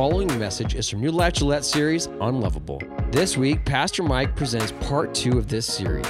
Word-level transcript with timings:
following 0.00 0.38
message 0.38 0.76
is 0.76 0.88
from 0.88 1.02
New 1.02 1.10
Life 1.10 1.36
series, 1.62 2.06
Unlovable. 2.22 2.80
This 3.10 3.36
week, 3.36 3.66
Pastor 3.66 4.02
Mike 4.02 4.34
presents 4.34 4.72
part 4.88 5.14
two 5.14 5.36
of 5.36 5.48
this 5.48 5.66
series. 5.66 6.06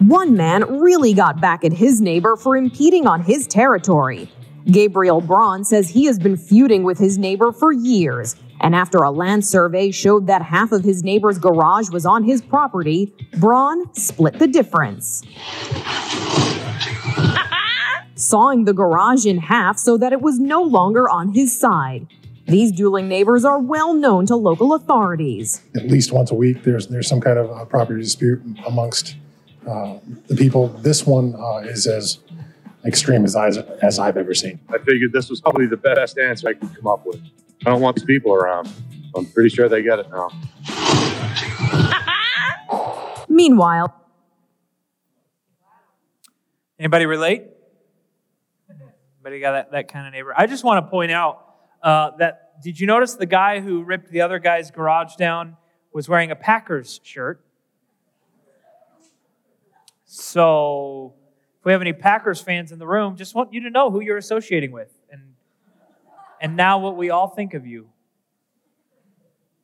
One 0.00 0.36
man 0.36 0.64
really 0.82 1.14
got 1.14 1.40
back 1.40 1.64
at 1.64 1.72
his 1.72 2.02
neighbor 2.02 2.36
for 2.36 2.58
impeding 2.58 3.06
on 3.06 3.22
his 3.22 3.46
territory. 3.46 4.28
Gabriel 4.66 5.22
Braun 5.22 5.64
says 5.64 5.88
he 5.88 6.04
has 6.04 6.18
been 6.18 6.36
feuding 6.36 6.82
with 6.82 6.98
his 6.98 7.16
neighbor 7.16 7.52
for 7.52 7.72
years, 7.72 8.36
and 8.60 8.74
after 8.74 8.98
a 8.98 9.10
land 9.10 9.44
survey 9.44 9.90
showed 9.90 10.26
that 10.26 10.42
half 10.42 10.72
of 10.72 10.84
his 10.84 11.02
neighbor's 11.02 11.38
garage 11.38 11.90
was 11.90 12.06
on 12.06 12.24
his 12.24 12.42
property, 12.42 13.12
Braun 13.36 13.92
split 13.94 14.38
the 14.38 14.46
difference. 14.46 15.22
Sawing 18.16 18.64
the 18.64 18.72
garage 18.72 19.26
in 19.26 19.38
half 19.38 19.78
so 19.78 19.96
that 19.98 20.12
it 20.12 20.20
was 20.20 20.38
no 20.38 20.62
longer 20.62 21.08
on 21.08 21.34
his 21.34 21.54
side. 21.56 22.06
These 22.46 22.72
dueling 22.72 23.08
neighbors 23.08 23.44
are 23.44 23.58
well 23.58 23.94
known 23.94 24.26
to 24.26 24.36
local 24.36 24.74
authorities. 24.74 25.62
At 25.74 25.86
least 25.86 26.12
once 26.12 26.30
a 26.30 26.34
week, 26.34 26.62
there's 26.62 26.88
there's 26.88 27.08
some 27.08 27.20
kind 27.20 27.38
of 27.38 27.50
uh, 27.50 27.64
property 27.64 28.02
dispute 28.02 28.42
amongst 28.66 29.16
uh, 29.66 29.98
the 30.26 30.36
people. 30.36 30.68
This 30.68 31.06
one 31.06 31.34
uh, 31.34 31.62
is 31.64 31.86
as 31.86 32.18
extreme 32.86 33.24
as, 33.24 33.36
I, 33.36 33.48
as 33.82 33.98
I've 33.98 34.16
ever 34.16 34.34
seen. 34.34 34.60
I 34.68 34.78
figured 34.78 35.12
this 35.12 35.30
was 35.30 35.40
probably 35.40 35.66
the 35.66 35.76
best 35.76 36.18
answer 36.18 36.48
I 36.48 36.54
could 36.54 36.74
come 36.74 36.86
up 36.86 37.06
with. 37.06 37.20
I 37.66 37.70
don't 37.70 37.80
want 37.80 37.96
these 37.96 38.04
people 38.04 38.32
around. 38.32 38.68
I'm 39.16 39.26
pretty 39.26 39.48
sure 39.48 39.68
they 39.68 39.82
get 39.82 40.00
it 40.00 40.06
now. 40.10 40.30
Meanwhile, 43.28 44.04
Anybody 46.78 47.06
relate? 47.06 47.44
Anybody 48.68 49.40
got 49.40 49.52
that, 49.52 49.72
that 49.72 49.88
kind 49.92 50.06
of 50.06 50.12
neighbor? 50.12 50.34
I 50.36 50.46
just 50.46 50.64
want 50.64 50.84
to 50.84 50.90
point 50.90 51.12
out 51.12 51.54
uh, 51.82 52.10
that 52.18 52.60
did 52.62 52.78
you 52.78 52.86
notice 52.86 53.14
the 53.14 53.26
guy 53.26 53.60
who 53.60 53.82
ripped 53.84 54.10
the 54.10 54.20
other 54.20 54.38
guy's 54.38 54.70
garage 54.70 55.14
down 55.14 55.56
was 55.92 56.08
wearing 56.08 56.30
a 56.30 56.36
Packers 56.36 57.00
shirt? 57.02 57.44
So, 60.04 61.14
if 61.16 61.23
we 61.64 61.72
have 61.72 61.80
any 61.80 61.92
Packers 61.92 62.40
fans 62.40 62.72
in 62.72 62.78
the 62.78 62.86
room, 62.86 63.16
just 63.16 63.34
want 63.34 63.52
you 63.52 63.62
to 63.62 63.70
know 63.70 63.90
who 63.90 64.00
you're 64.00 64.18
associating 64.18 64.72
with 64.72 64.92
and 65.10 65.34
and 66.40 66.56
now 66.56 66.78
what 66.78 66.96
we 66.96 67.08
all 67.08 67.28
think 67.28 67.54
of 67.54 67.66
you. 67.66 67.88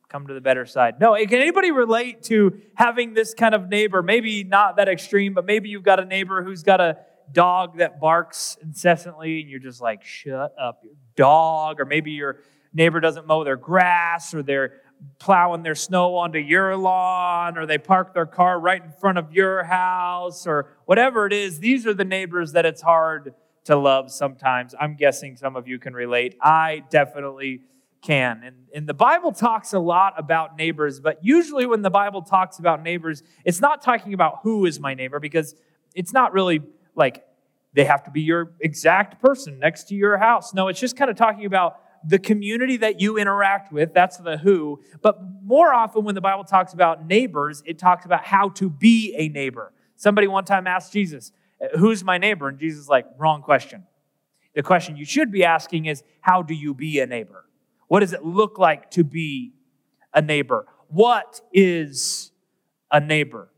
Come 0.09 0.25
to 0.27 0.33
the 0.33 0.41
better 0.41 0.65
side. 0.65 0.99
No, 0.99 1.15
can 1.15 1.39
anybody 1.39 1.71
relate 1.71 2.23
to 2.23 2.59
having 2.73 3.13
this 3.13 3.33
kind 3.33 3.53
of 3.53 3.69
neighbor? 3.69 4.01
Maybe 4.01 4.43
not 4.43 4.77
that 4.77 4.89
extreme, 4.89 5.33
but 5.33 5.45
maybe 5.45 5.69
you've 5.69 5.83
got 5.83 5.99
a 5.99 6.05
neighbor 6.05 6.43
who's 6.43 6.63
got 6.63 6.81
a 6.81 6.97
dog 7.31 7.77
that 7.77 7.99
barks 7.99 8.57
incessantly 8.61 9.41
and 9.41 9.49
you're 9.49 9.59
just 9.59 9.79
like, 9.79 10.03
shut 10.03 10.53
up, 10.59 10.81
your 10.83 10.95
dog. 11.15 11.79
Or 11.79 11.85
maybe 11.85 12.11
your 12.11 12.39
neighbor 12.73 12.99
doesn't 12.99 13.27
mow 13.27 13.43
their 13.43 13.57
grass 13.57 14.33
or 14.33 14.43
they're 14.43 14.80
plowing 15.19 15.63
their 15.63 15.75
snow 15.75 16.15
onto 16.15 16.39
your 16.39 16.75
lawn 16.75 17.57
or 17.57 17.65
they 17.65 17.77
park 17.77 18.13
their 18.13 18.25
car 18.25 18.59
right 18.59 18.83
in 18.83 18.91
front 18.91 19.17
of 19.17 19.31
your 19.31 19.63
house 19.63 20.47
or 20.47 20.67
whatever 20.85 21.25
it 21.25 21.33
is. 21.33 21.59
These 21.59 21.85
are 21.85 21.93
the 21.93 22.05
neighbors 22.05 22.53
that 22.53 22.65
it's 22.65 22.81
hard 22.81 23.33
to 23.65 23.75
love 23.75 24.11
sometimes. 24.11 24.73
I'm 24.79 24.95
guessing 24.95 25.35
some 25.35 25.55
of 25.55 25.67
you 25.67 25.79
can 25.79 25.93
relate. 25.93 26.35
I 26.41 26.83
definitely 26.89 27.61
can. 28.01 28.41
And, 28.43 28.55
and 28.73 28.87
the 28.87 28.93
Bible 28.93 29.31
talks 29.31 29.73
a 29.73 29.79
lot 29.79 30.13
about 30.17 30.57
neighbors, 30.57 30.99
but 30.99 31.19
usually 31.21 31.65
when 31.65 31.83
the 31.83 31.91
Bible 31.91 32.23
talks 32.23 32.57
about 32.57 32.81
neighbors, 32.81 33.21
it's 33.45 33.61
not 33.61 33.81
talking 33.81 34.13
about 34.13 34.39
who 34.43 34.65
is 34.65 34.79
my 34.79 34.93
neighbor 34.95 35.19
because 35.19 35.55
it's 35.93 36.11
not 36.11 36.33
really 36.33 36.61
like 36.95 37.23
they 37.73 37.85
have 37.85 38.03
to 38.03 38.11
be 38.11 38.21
your 38.21 38.53
exact 38.59 39.21
person 39.21 39.59
next 39.59 39.85
to 39.89 39.95
your 39.95 40.17
house. 40.17 40.53
No, 40.53 40.67
it's 40.67 40.79
just 40.79 40.97
kind 40.97 41.11
of 41.11 41.15
talking 41.15 41.45
about 41.45 41.77
the 42.05 42.19
community 42.19 42.77
that 42.77 42.99
you 42.99 43.17
interact 43.17 43.71
with. 43.71 43.93
That's 43.93 44.17
the 44.17 44.37
who. 44.37 44.81
But 45.01 45.19
more 45.43 45.73
often, 45.73 46.03
when 46.03 46.15
the 46.15 46.21
Bible 46.21 46.43
talks 46.43 46.73
about 46.73 47.05
neighbors, 47.05 47.61
it 47.65 47.77
talks 47.77 48.05
about 48.05 48.25
how 48.25 48.49
to 48.49 48.69
be 48.69 49.13
a 49.17 49.27
neighbor. 49.29 49.73
Somebody 49.95 50.27
one 50.27 50.45
time 50.45 50.67
asked 50.67 50.93
Jesus, 50.93 51.31
Who's 51.77 52.03
my 52.03 52.17
neighbor? 52.17 52.47
And 52.47 52.59
Jesus 52.59 52.81
is 52.81 52.89
like, 52.89 53.05
Wrong 53.17 53.41
question. 53.41 53.83
The 54.55 54.63
question 54.63 54.97
you 54.97 55.05
should 55.05 55.31
be 55.31 55.43
asking 55.43 55.85
is, 55.85 56.03
How 56.21 56.41
do 56.41 56.53
you 56.53 56.73
be 56.73 56.99
a 56.99 57.05
neighbor? 57.05 57.45
What 57.87 57.99
does 57.99 58.13
it 58.13 58.23
look 58.23 58.57
like 58.57 58.89
to 58.91 59.03
be 59.03 59.53
a 60.13 60.21
neighbor? 60.21 60.65
What 60.87 61.41
is 61.53 62.31
a 62.91 62.99
neighbor? 62.99 63.49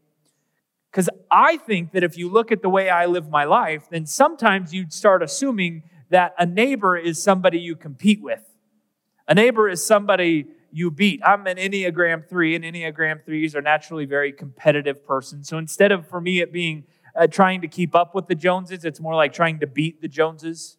Because 0.92 1.10
I 1.32 1.58
think 1.58 1.94
that 1.94 2.04
if 2.04 2.18
you 2.18 2.30
look 2.30 2.52
at 2.52 2.62
the 2.62 2.70
way 2.70 2.90
I 2.90 3.08
live 3.08 3.28
my 3.28 3.46
life, 3.46 3.88
then 3.90 4.06
sometimes 4.06 4.74
you'd 4.74 4.94
start 4.94 5.24
assuming 5.24 5.84
that 6.14 6.36
a 6.38 6.46
neighbor 6.46 6.96
is 6.96 7.22
somebody 7.22 7.58
you 7.60 7.76
compete 7.76 8.22
with. 8.22 8.44
A 9.28 9.34
neighbor 9.34 9.68
is 9.68 9.84
somebody 9.84 10.46
you 10.72 10.92
beat. 10.92 11.22
I'm 11.26 11.48
an 11.48 11.58
Enneagram 11.58 12.30
3, 12.30 12.56
and 12.56 12.64
Enneagram 12.64 13.26
3s 13.28 13.56
are 13.56 13.64
naturally 13.64 14.06
very 14.06 14.32
competitive 14.32 15.04
person. 15.06 15.44
So 15.44 15.58
instead 15.58 15.92
of 15.92 16.08
for 16.08 16.22
me 16.22 16.40
it 16.40 16.54
being 16.54 16.84
uh, 17.16 17.26
trying 17.26 17.62
to 17.62 17.68
keep 17.68 17.96
up 17.96 18.14
with 18.14 18.28
the 18.28 18.36
Joneses, 18.36 18.86
it's 18.86 19.00
more 19.00 19.16
like 19.16 19.34
trying 19.34 19.60
to 19.62 19.68
beat 19.68 20.02
the 20.02 20.08
Joneses. 20.08 20.78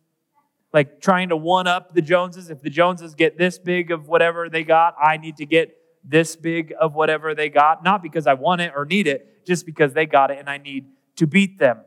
Like 0.72 1.00
trying 1.00 1.30
to 1.30 1.36
one 1.36 1.66
up 1.66 1.94
the 1.94 2.02
Joneses. 2.02 2.48
If 2.48 2.62
the 2.62 2.70
Joneses 2.70 3.14
get 3.16 3.36
this 3.36 3.58
big 3.58 3.90
of 3.90 4.06
whatever 4.06 4.48
they 4.48 4.62
got, 4.62 4.94
I 5.02 5.16
need 5.16 5.36
to 5.38 5.46
get 5.46 5.76
this 6.04 6.36
big 6.36 6.72
of 6.80 6.94
whatever 6.94 7.34
they 7.34 7.48
got. 7.48 7.82
Not 7.82 8.02
because 8.02 8.28
I 8.28 8.34
want 8.34 8.60
it 8.60 8.72
or 8.74 8.84
need 8.84 9.08
it, 9.08 9.44
just 9.44 9.66
because 9.66 9.94
they 9.94 10.06
got 10.06 10.30
it 10.30 10.38
and 10.38 10.48
I 10.48 10.58
need 10.58 10.86
to 11.16 11.26
beat 11.26 11.58
them. 11.58 11.80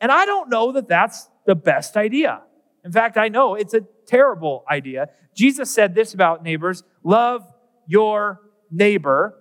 And 0.00 0.12
I 0.12 0.26
don't 0.26 0.48
know 0.48 0.72
that 0.72 0.88
that's 0.88 1.28
the 1.46 1.54
best 1.54 1.96
idea. 1.96 2.42
In 2.84 2.92
fact, 2.92 3.16
I 3.16 3.28
know 3.28 3.54
it's 3.54 3.74
a 3.74 3.82
terrible 4.06 4.64
idea. 4.70 5.08
Jesus 5.34 5.70
said 5.70 5.94
this 5.94 6.14
about 6.14 6.42
neighbors 6.42 6.82
love 7.02 7.42
your 7.86 8.40
neighbor, 8.70 9.38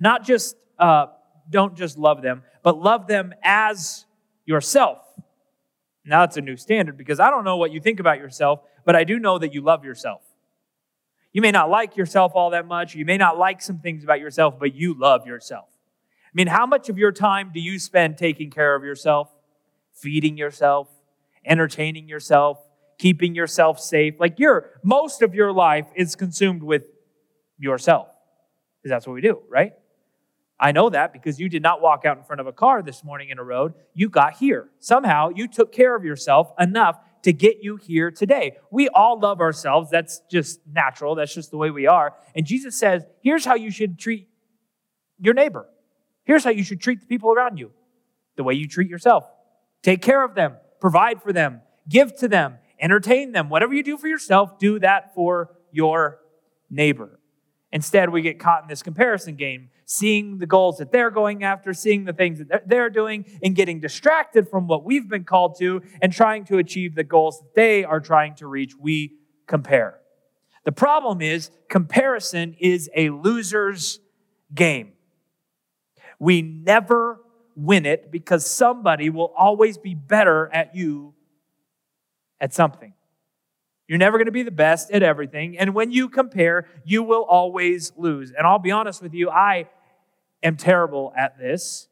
not 0.00 0.24
just, 0.24 0.56
uh, 0.78 1.06
don't 1.50 1.76
just 1.76 1.98
love 1.98 2.22
them, 2.22 2.42
but 2.62 2.78
love 2.78 3.06
them 3.06 3.34
as 3.42 4.06
yourself. 4.46 4.98
Now 6.04 6.20
that's 6.20 6.36
a 6.36 6.40
new 6.40 6.56
standard 6.56 6.96
because 6.96 7.20
I 7.20 7.30
don't 7.30 7.44
know 7.44 7.56
what 7.56 7.72
you 7.72 7.80
think 7.80 8.00
about 8.00 8.18
yourself, 8.18 8.60
but 8.84 8.94
I 8.94 9.04
do 9.04 9.18
know 9.18 9.38
that 9.38 9.54
you 9.54 9.62
love 9.62 9.84
yourself. 9.84 10.22
You 11.32 11.42
may 11.42 11.50
not 11.50 11.68
like 11.68 11.96
yourself 11.96 12.32
all 12.34 12.50
that 12.50 12.66
much. 12.66 12.94
You 12.94 13.04
may 13.04 13.16
not 13.16 13.38
like 13.38 13.60
some 13.60 13.80
things 13.80 14.04
about 14.04 14.20
yourself, 14.20 14.58
but 14.58 14.74
you 14.74 14.94
love 14.94 15.26
yourself. 15.26 15.68
I 16.26 16.32
mean, 16.34 16.46
how 16.46 16.66
much 16.66 16.88
of 16.88 16.98
your 16.98 17.12
time 17.12 17.50
do 17.52 17.60
you 17.60 17.78
spend 17.78 18.18
taking 18.18 18.50
care 18.50 18.74
of 18.74 18.84
yourself, 18.84 19.30
feeding 19.92 20.36
yourself, 20.36 20.88
entertaining 21.44 22.08
yourself, 22.08 22.58
keeping 22.98 23.34
yourself 23.34 23.80
safe? 23.80 24.14
Like 24.18 24.38
your 24.38 24.70
most 24.82 25.22
of 25.22 25.34
your 25.34 25.52
life 25.52 25.86
is 25.94 26.16
consumed 26.16 26.62
with 26.62 26.84
yourself. 27.58 28.08
Because 28.82 28.94
that's 28.94 29.06
what 29.06 29.14
we 29.14 29.20
do, 29.20 29.40
right? 29.48 29.72
I 30.58 30.72
know 30.72 30.90
that 30.90 31.12
because 31.12 31.40
you 31.40 31.48
did 31.48 31.62
not 31.62 31.80
walk 31.80 32.04
out 32.04 32.16
in 32.16 32.24
front 32.24 32.40
of 32.40 32.46
a 32.46 32.52
car 32.52 32.82
this 32.82 33.02
morning 33.02 33.30
in 33.30 33.38
a 33.38 33.44
road. 33.44 33.74
You 33.92 34.08
got 34.08 34.36
here. 34.36 34.68
Somehow 34.78 35.30
you 35.34 35.48
took 35.48 35.72
care 35.72 35.96
of 35.96 36.04
yourself 36.04 36.52
enough 36.58 36.98
to 37.22 37.32
get 37.32 37.58
you 37.62 37.76
here 37.76 38.10
today. 38.10 38.56
We 38.70 38.88
all 38.88 39.18
love 39.18 39.40
ourselves. 39.40 39.90
That's 39.90 40.20
just 40.30 40.60
natural. 40.70 41.14
That's 41.14 41.34
just 41.34 41.50
the 41.50 41.56
way 41.56 41.70
we 41.70 41.86
are. 41.86 42.14
And 42.34 42.46
Jesus 42.46 42.78
says, 42.78 43.04
here's 43.22 43.44
how 43.44 43.54
you 43.54 43.70
should 43.70 43.98
treat 43.98 44.28
your 45.18 45.34
neighbor. 45.34 45.66
Here's 46.24 46.44
how 46.44 46.50
you 46.50 46.62
should 46.62 46.80
treat 46.80 47.00
the 47.00 47.06
people 47.06 47.32
around 47.32 47.58
you 47.58 47.72
the 48.36 48.44
way 48.44 48.54
you 48.54 48.68
treat 48.68 48.88
yourself. 48.88 49.24
Take 49.82 50.02
care 50.02 50.24
of 50.24 50.34
them, 50.34 50.56
provide 50.80 51.22
for 51.22 51.32
them, 51.32 51.62
give 51.88 52.14
to 52.16 52.28
them, 52.28 52.58
entertain 52.80 53.32
them. 53.32 53.48
Whatever 53.48 53.74
you 53.74 53.82
do 53.82 53.96
for 53.96 54.08
yourself, 54.08 54.58
do 54.58 54.78
that 54.80 55.14
for 55.14 55.56
your 55.72 56.20
neighbor. 56.70 57.20
Instead, 57.72 58.10
we 58.10 58.22
get 58.22 58.38
caught 58.38 58.62
in 58.62 58.68
this 58.68 58.82
comparison 58.82 59.34
game, 59.34 59.68
seeing 59.84 60.38
the 60.38 60.46
goals 60.46 60.78
that 60.78 60.92
they're 60.92 61.10
going 61.10 61.42
after, 61.42 61.74
seeing 61.74 62.04
the 62.04 62.12
things 62.12 62.38
that 62.38 62.68
they're 62.68 62.88
doing, 62.88 63.24
and 63.42 63.56
getting 63.56 63.80
distracted 63.80 64.48
from 64.48 64.68
what 64.68 64.84
we've 64.84 65.08
been 65.08 65.24
called 65.24 65.58
to 65.58 65.82
and 66.00 66.12
trying 66.12 66.44
to 66.44 66.58
achieve 66.58 66.94
the 66.94 67.02
goals 67.02 67.40
that 67.40 67.54
they 67.56 67.84
are 67.84 67.98
trying 67.98 68.34
to 68.36 68.46
reach. 68.46 68.74
We 68.78 69.16
compare. 69.48 69.98
The 70.64 70.72
problem 70.72 71.20
is, 71.20 71.50
comparison 71.68 72.54
is 72.60 72.88
a 72.94 73.10
loser's 73.10 73.98
game. 74.54 74.92
We 76.20 76.42
never 76.42 77.20
win 77.56 77.86
it 77.86 78.10
because 78.10 78.46
somebody 78.46 79.10
will 79.10 79.32
always 79.36 79.78
be 79.78 79.94
better 79.94 80.50
at 80.52 80.74
you 80.74 81.14
at 82.40 82.52
something. 82.52 82.94
You're 83.86 83.98
never 83.98 84.16
going 84.16 84.26
to 84.26 84.32
be 84.32 84.42
the 84.42 84.50
best 84.50 84.90
at 84.90 85.02
everything. 85.02 85.58
And 85.58 85.74
when 85.74 85.90
you 85.90 86.08
compare, 86.08 86.66
you 86.84 87.02
will 87.02 87.22
always 87.22 87.92
lose. 87.96 88.32
And 88.32 88.46
I'll 88.46 88.58
be 88.58 88.70
honest 88.70 89.02
with 89.02 89.12
you, 89.12 89.28
I 89.28 89.68
am 90.42 90.56
terrible 90.56 91.12
at 91.16 91.38
this. 91.38 91.88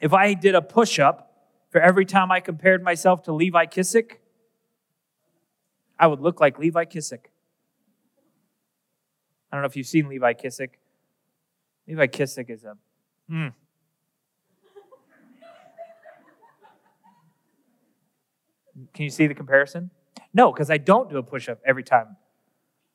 If 0.00 0.12
I 0.12 0.34
did 0.34 0.54
a 0.54 0.62
push 0.62 0.98
up 0.98 1.32
for 1.70 1.80
every 1.80 2.04
time 2.04 2.30
I 2.30 2.40
compared 2.40 2.82
myself 2.82 3.22
to 3.24 3.32
Levi 3.32 3.66
Kissick, 3.66 4.20
I 5.98 6.06
would 6.06 6.20
look 6.20 6.40
like 6.40 6.58
Levi 6.58 6.84
Kissick. 6.84 7.30
I 9.50 9.56
don't 9.56 9.62
know 9.62 9.66
if 9.66 9.76
you've 9.76 9.86
seen 9.86 10.08
Levi 10.08 10.32
Kissick. 10.34 10.70
Levi 11.86 12.06
Kissick 12.06 12.48
is 12.48 12.64
a. 12.64 12.76
Mm. 13.30 13.52
Can 18.92 19.04
you 19.04 19.10
see 19.10 19.26
the 19.26 19.34
comparison? 19.34 19.90
No, 20.34 20.52
because 20.52 20.70
I 20.70 20.78
don't 20.78 21.10
do 21.10 21.18
a 21.18 21.22
push 21.22 21.48
up 21.48 21.58
every 21.66 21.84
time 21.84 22.16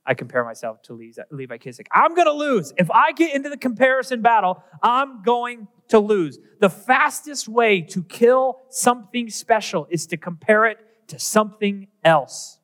I 0.06 0.14
compare 0.14 0.44
myself 0.46 0.82
to 0.84 0.94
Levi 0.94 1.58
Kissick. 1.58 1.88
I'm 1.92 2.16
going 2.16 2.28
to 2.28 2.34
lose. 2.34 2.74
If 2.78 2.90
I 2.90 3.12
get 3.12 3.36
into 3.36 3.50
the 3.50 3.58
comparison 3.58 4.22
battle, 4.22 4.64
I'm 4.82 5.22
going 5.22 5.68
to 5.90 6.00
lose. 6.00 6.40
The 6.60 6.70
fastest 6.70 7.48
way 7.48 7.82
to 7.82 8.04
kill 8.04 8.60
something 8.70 9.30
special 9.30 9.88
is 9.90 10.08
to 10.08 10.18
compare 10.18 10.66
it 10.66 10.78
to 11.08 11.20
something 11.20 11.88
else. 12.04 12.57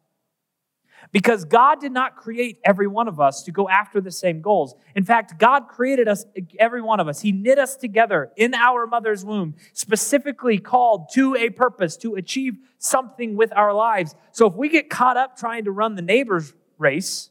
Because 1.14 1.46
God 1.46 1.80
did 1.80 1.92
not 1.92 2.16
create 2.16 2.60
every 2.66 2.88
one 2.88 3.08
of 3.08 3.20
us 3.20 3.44
to 3.44 3.52
go 3.52 3.70
after 3.70 4.02
the 4.02 4.10
same 4.10 4.42
goals. 4.42 4.74
In 4.96 5.04
fact, 5.04 5.38
God 5.38 5.68
created 5.68 6.08
us, 6.08 6.26
every 6.60 6.82
one 6.82 7.00
of 7.00 7.08
us. 7.08 7.22
He 7.22 7.32
knit 7.32 7.60
us 7.60 7.76
together 7.78 8.32
in 8.36 8.56
our 8.56 8.88
mother's 8.88 9.24
womb, 9.24 9.54
specifically 9.74 10.58
called 10.58 11.10
to 11.14 11.36
a 11.36 11.52
purpose, 11.52 11.98
to 11.98 12.16
achieve 12.16 12.56
something 12.80 13.38
with 13.38 13.56
our 13.56 13.74
lives. 13.74 14.16
So 14.32 14.48
if 14.48 14.56
we 14.56 14.70
get 14.70 14.90
caught 14.90 15.16
up 15.16 15.38
trying 15.38 15.66
to 15.66 15.72
run 15.72 15.94
the 15.94 16.02
neighbor's 16.02 16.52
race, 16.80 17.30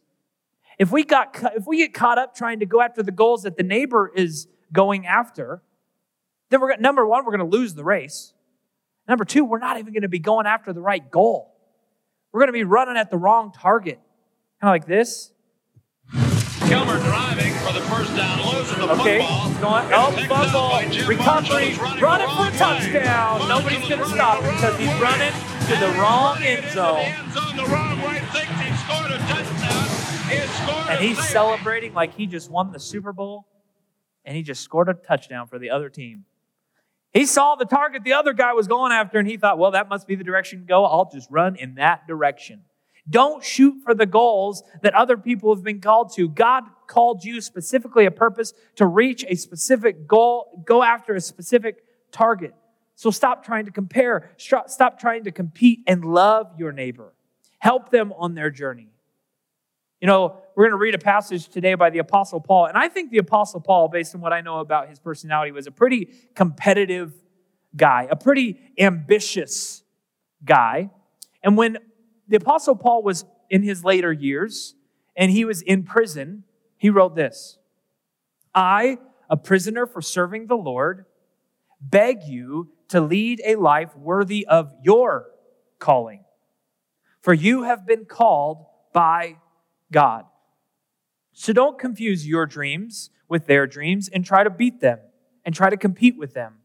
if 0.79 0.93
we, 0.93 1.03
got, 1.03 1.37
if 1.57 1.67
we 1.67 1.79
get 1.79 1.93
caught 1.93 2.19
up 2.19 2.37
trying 2.37 2.61
to 2.61 2.67
go 2.67 2.81
after 2.81 3.03
the 3.03 3.11
goals 3.11 3.43
that 3.43 3.57
the 3.57 3.65
neighbor 3.65 4.13
is 4.15 4.47
going 4.73 5.07
after, 5.07 5.61
then 6.51 6.61
we're 6.61 6.77
number 6.77 7.05
one, 7.05 7.25
we're 7.25 7.37
going 7.37 7.51
to 7.51 7.57
lose 7.57 7.75
the 7.75 7.85
race. 7.85 8.33
Number 9.09 9.25
two, 9.25 9.45
we're 9.45 9.59
not 9.59 9.79
even 9.79 9.93
going 9.93 10.03
to 10.03 10.09
be 10.09 10.21
going 10.21 10.47
after 10.47 10.73
the 10.73 10.81
right 10.81 11.11
goal. 11.11 11.52
We're 12.33 12.41
going 12.41 12.49
to 12.49 12.53
be 12.53 12.65
running 12.65 12.97
at 12.97 13.11
the 13.11 13.19
wrong 13.19 13.53
target. 13.53 14.01
Kind 14.61 14.71
of 14.71 14.75
like 14.75 14.87
this. 14.87 15.33
Kilmer 16.67 16.99
driving 17.01 17.53
for 17.55 17.73
the 17.73 17.81
first 17.83 18.17
down, 18.17 18.39
losing 18.55 18.79
the 18.79 18.93
okay. 18.93 19.21
football. 19.21 19.51
Going, 19.61 19.87
oh, 19.93 20.11
fumble, 20.29 21.07
recovery, 21.07 21.75
running 22.01 22.29
for 22.29 22.49
a 22.49 22.59
touchdown. 22.59 23.49
Nobody's 23.49 23.87
going 23.87 24.01
to 24.01 24.07
stop 24.07 24.43
him 24.43 24.55
because 24.55 24.79
he's 24.79 25.01
running 25.01 25.33
to 25.67 25.77
the 25.79 25.93
wrong 26.01 26.39
end 26.43 26.71
zone. 26.73 27.05
And 30.89 31.01
he's 31.01 31.23
celebrating 31.29 31.93
like 31.93 32.15
he 32.15 32.27
just 32.27 32.51
won 32.51 32.73
the 32.73 32.81
Super 32.81 33.13
Bowl 33.13 33.47
and 34.25 34.37
he 34.37 34.43
just 34.43 34.63
scored 34.63 34.89
a 34.89 34.95
touchdown 34.95 35.47
for 35.47 35.59
the 35.59 35.71
other 35.71 35.89
team. 35.89 36.25
He 37.13 37.27
saw 37.27 37.57
the 37.57 37.67
target 37.67 38.05
the 38.05 38.15
other 38.15 38.33
guy 38.33 38.55
was 38.55 38.67
going 38.67 38.93
after, 38.93 39.19
and 39.19 39.29
he 39.29 39.37
thought, 39.37 39.59
well, 39.59 39.73
that 39.73 39.89
must 39.89 40.07
be 40.07 40.15
the 40.15 40.25
direction 40.25 40.61
to 40.61 40.65
go. 40.65 40.85
I'll 40.85 41.11
just 41.13 41.31
run 41.31 41.57
in 41.57 41.75
that 41.75 42.07
direction. 42.07 42.63
Don't 43.09 43.43
shoot 43.45 43.83
for 43.85 43.95
the 43.95 44.07
goals 44.07 44.63
that 44.83 44.95
other 44.95 45.17
people 45.17 45.55
have 45.55 45.65
been 45.65 45.81
called 45.81 46.15
to. 46.15 46.29
God 46.29 46.65
called 46.87 47.25
you 47.25 47.41
specifically 47.41 48.07
a 48.07 48.11
purpose 48.11 48.55
to 48.77 48.87
reach 48.87 49.25
a 49.29 49.35
specific 49.35 50.07
goal, 50.07 50.63
go 50.65 50.83
after 50.83 51.15
a 51.15 51.21
specific 51.21 51.83
target. 52.13 52.55
So 52.95 53.11
stop 53.11 53.45
trying 53.45 53.65
to 53.65 53.73
compare, 53.73 54.31
stop 54.37 55.01
trying 55.01 55.25
to 55.25 55.33
compete, 55.33 55.81
and 55.87 56.05
love 56.05 56.53
your 56.59 56.73
neighbor. 56.73 57.13
Help 57.59 57.91
them 57.91 58.13
on 58.17 58.35
their 58.35 58.51
journey. 58.51 58.89
You 60.01 60.07
know, 60.07 60.42
we're 60.55 60.65
going 60.65 60.73
to 60.73 60.83
read 60.83 60.95
a 60.95 60.99
passage 60.99 61.49
today 61.49 61.75
by 61.75 61.91
the 61.91 61.99
Apostle 61.99 62.41
Paul. 62.41 62.67
And 62.67 62.77
I 62.77 62.89
think 62.89 63.11
the 63.11 63.19
Apostle 63.19 63.61
Paul, 63.61 63.89
based 63.89 64.15
on 64.15 64.21
what 64.21 64.33
I 64.33 64.41
know 64.41 64.61
about 64.61 64.89
his 64.89 64.99
personality, 64.99 65.53
was 65.53 65.67
a 65.67 65.71
pretty 65.71 66.09
competitive 66.35 67.13
guy, 67.75 68.07
a 68.11 68.17
pretty 68.17 68.59
ambitious 68.79 69.83
guy. 70.45 70.91
And 71.43 71.57
when 71.57 71.79
the 72.29 72.37
Apostle 72.37 72.77
Paul 72.77 73.03
was 73.03 73.25
in 73.51 73.63
his 73.63 73.85
later 73.85 74.13
years 74.13 74.75
and 75.17 75.31
he 75.31 75.45
was 75.45 75.63
in 75.63 75.85
prison, 75.85 76.45
he 76.77 76.91
wrote 76.91 77.15
this 77.15 77.59
I, 78.55 78.99
a 79.31 79.37
prisoner 79.37 79.87
for 79.87 80.03
serving 80.03 80.47
the 80.47 80.57
Lord, 80.57 81.07
beg 81.81 82.25
you 82.25 82.73
to 82.89 83.01
lead 83.01 83.41
a 83.45 83.57
life 83.57 83.97
worthy 83.97 84.47
of 84.47 84.73
your 84.83 85.27
calling. 85.79 86.25
For 87.23 87.33
you 87.33 87.63
have 87.63 87.87
been 87.87 88.05
called 88.05 88.67
by 88.93 89.37
God. 89.91 90.25
So 91.33 91.53
don't 91.53 91.79
confuse 91.79 92.27
your 92.27 92.47
dreams 92.47 93.11
with 93.29 93.47
their 93.47 93.67
dreams 93.67 94.09
and 94.09 94.25
try 94.25 94.45
to 94.45 94.51
beat 94.51 94.81
them 94.81 94.99
and 95.45 95.55
try 95.55 95.71
to 95.71 95.77
compete 95.77 96.19
with 96.19 96.35
them. 96.35 96.59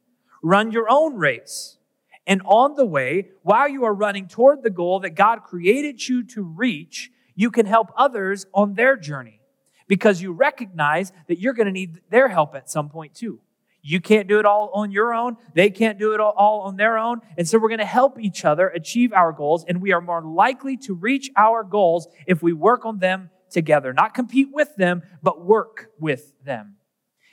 Run 0.44 0.72
your 0.72 0.88
own 0.90 1.16
race. 1.16 1.78
And 2.26 2.42
on 2.44 2.76
the 2.76 2.86
way, 2.86 3.30
while 3.42 3.70
you 3.70 3.86
are 3.86 3.94
running 3.94 4.28
toward 4.28 4.62
the 4.62 4.70
goal 4.70 5.00
that 5.00 5.12
God 5.12 5.44
created 5.44 6.08
you 6.08 6.24
to 6.26 6.44
reach, 6.44 7.10
you 7.36 7.50
can 7.50 7.66
help 7.66 7.92
others 7.96 8.46
on 8.54 8.74
their 8.74 8.98
journey 8.98 9.40
because 9.88 10.22
you 10.22 10.34
recognize 10.34 11.14
that 11.28 11.40
you're 11.40 11.54
going 11.54 11.68
to 11.68 11.72
need 11.72 12.02
their 12.10 12.28
help 12.28 12.54
at 12.54 12.70
some 12.70 12.90
point 12.90 13.16
too. 13.16 13.40
You 13.82 14.02
can't 14.02 14.28
do 14.28 14.40
it 14.40 14.46
all 14.46 14.70
on 14.74 14.92
your 14.92 15.14
own. 15.14 15.38
They 15.54 15.70
can't 15.70 15.98
do 15.98 16.14
it 16.14 16.20
all 16.20 16.62
on 16.66 16.76
their 16.76 16.98
own. 16.98 17.22
And 17.38 17.48
so 17.48 17.58
we're 17.58 17.70
going 17.70 17.80
to 17.80 17.86
help 17.86 18.20
each 18.20 18.44
other 18.44 18.68
achieve 18.68 19.14
our 19.14 19.32
goals. 19.32 19.64
And 19.66 19.82
we 19.82 19.94
are 19.94 20.02
more 20.02 20.22
likely 20.22 20.76
to 20.78 20.94
reach 20.94 21.30
our 21.38 21.64
goals 21.64 22.10
if 22.26 22.44
we 22.44 22.52
work 22.52 22.86
on 22.86 23.00
them 23.00 23.30
together, 23.50 23.94
not 23.94 24.14
compete 24.14 24.50
with 24.52 24.76
them, 24.76 25.04
but 25.22 25.44
work 25.46 25.92
with 26.00 26.34
them. 26.44 26.76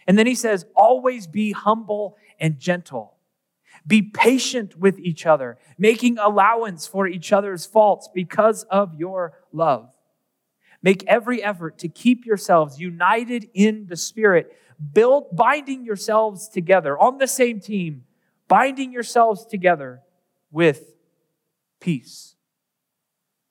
And 0.06 0.18
then 0.18 0.26
he 0.26 0.34
says, 0.34 0.66
always 0.76 1.26
be 1.26 1.52
humble 1.52 2.16
and 2.38 2.58
gentle. 2.58 3.14
Be 3.86 4.02
patient 4.02 4.78
with 4.78 4.98
each 4.98 5.26
other, 5.26 5.58
making 5.78 6.18
allowance 6.18 6.86
for 6.86 7.06
each 7.06 7.32
other's 7.32 7.66
faults 7.66 8.08
because 8.12 8.62
of 8.64 8.94
your 8.94 9.34
love. 9.52 9.90
Make 10.82 11.04
every 11.06 11.42
effort 11.42 11.78
to 11.78 11.88
keep 11.88 12.26
yourselves 12.26 12.78
united 12.78 13.48
in 13.54 13.86
the 13.88 13.96
Spirit 13.96 14.54
build 14.92 15.34
binding 15.34 15.84
yourselves 15.84 16.48
together 16.48 16.98
on 16.98 17.18
the 17.18 17.26
same 17.26 17.60
team, 17.60 18.04
binding 18.48 18.92
yourselves 18.92 19.46
together 19.46 20.00
with 20.50 20.94
peace. 21.80 22.36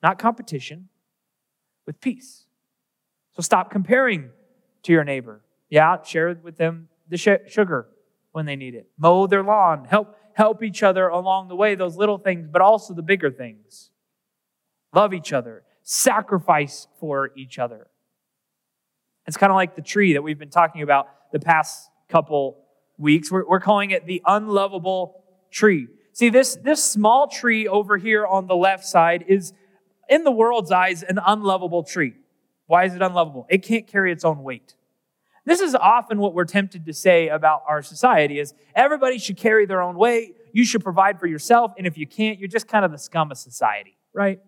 Not 0.02 0.20
competition, 0.20 0.90
with 1.86 2.02
peace. 2.02 2.43
So 3.36 3.42
stop 3.42 3.72
comparing 3.72 4.30
to 4.84 4.92
your 4.92 5.04
neighbor. 5.04 5.42
Yeah, 5.70 6.02
share 6.04 6.38
with 6.42 6.58
them 6.58 6.90
the 7.10 7.18
sh- 7.18 7.50
sugar 7.52 7.88
when 8.32 8.46
they 8.46 8.56
need 8.56 8.76
it. 8.76 8.90
Mow 8.98 9.28
their 9.28 9.44
lawn. 9.44 9.86
Help 9.86 10.16
help 10.34 10.64
each 10.64 10.84
other 10.84 11.08
along 11.08 11.48
the 11.48 11.56
way, 11.56 11.76
those 11.76 11.96
little 11.96 12.18
things, 12.18 12.48
but 12.52 12.62
also 12.62 12.94
the 12.94 13.02
bigger 13.02 13.32
things. 13.32 13.92
Love 14.94 15.14
each 15.14 15.32
other. 15.32 15.64
Sacrifice 15.84 16.88
for 17.00 17.32
each 17.38 17.60
other. 17.60 17.88
It's 19.28 19.38
kind 19.38 19.52
of 19.52 19.56
like 19.56 19.76
the 19.76 19.82
tree 19.82 20.14
that 20.14 20.22
we've 20.22 20.40
been 20.40 20.50
talking 20.50 20.82
about 20.82 21.08
the 21.32 21.40
past 21.40 21.90
couple 22.10 22.58
weeks. 22.98 23.32
We're, 23.32 23.48
we're 23.48 23.60
calling 23.60 23.92
it 23.92 24.06
the 24.06 24.22
unlovable 24.26 25.24
tree. 25.52 25.88
See, 26.14 26.30
this, 26.30 26.56
this 26.56 26.84
small 26.84 27.28
tree 27.28 27.68
over 27.68 27.98
here 27.98 28.26
on 28.26 28.48
the 28.48 28.56
left 28.56 28.86
side 28.86 29.26
is, 29.28 29.54
in 30.10 30.24
the 30.24 30.32
world's 30.32 30.72
eyes, 30.72 31.04
an 31.04 31.20
unlovable 31.26 31.84
tree. 31.84 32.14
Why 32.74 32.86
is 32.86 32.96
it 32.96 33.04
unlovable? 33.04 33.46
It 33.52 33.60
can't 33.60 33.86
carry 33.86 34.12
its 34.12 34.26
own 34.26 34.42
weight. 34.42 34.74
This 35.46 35.62
is 35.62 35.76
often 35.76 36.18
what 36.18 36.34
we're 36.34 36.46
tempted 36.46 36.88
to 36.88 36.94
say 36.94 37.28
about 37.28 37.62
our 37.68 37.84
society 37.84 38.40
is 38.40 38.56
everybody 38.74 39.20
should 39.20 39.38
carry 39.38 39.68
their 39.68 39.80
own 39.80 39.96
weight. 39.96 40.38
You 40.54 40.66
should 40.66 40.84
provide 40.84 41.20
for 41.20 41.28
yourself. 41.28 41.74
And 41.78 41.86
if 41.86 42.00
you 42.00 42.08
can't, 42.08 42.40
you're 42.40 42.48
just 42.48 42.68
kind 42.68 42.84
of 42.84 42.92
the 42.92 42.98
scum 42.98 43.30
of 43.30 43.38
society, 43.38 43.96
right? 44.12 44.40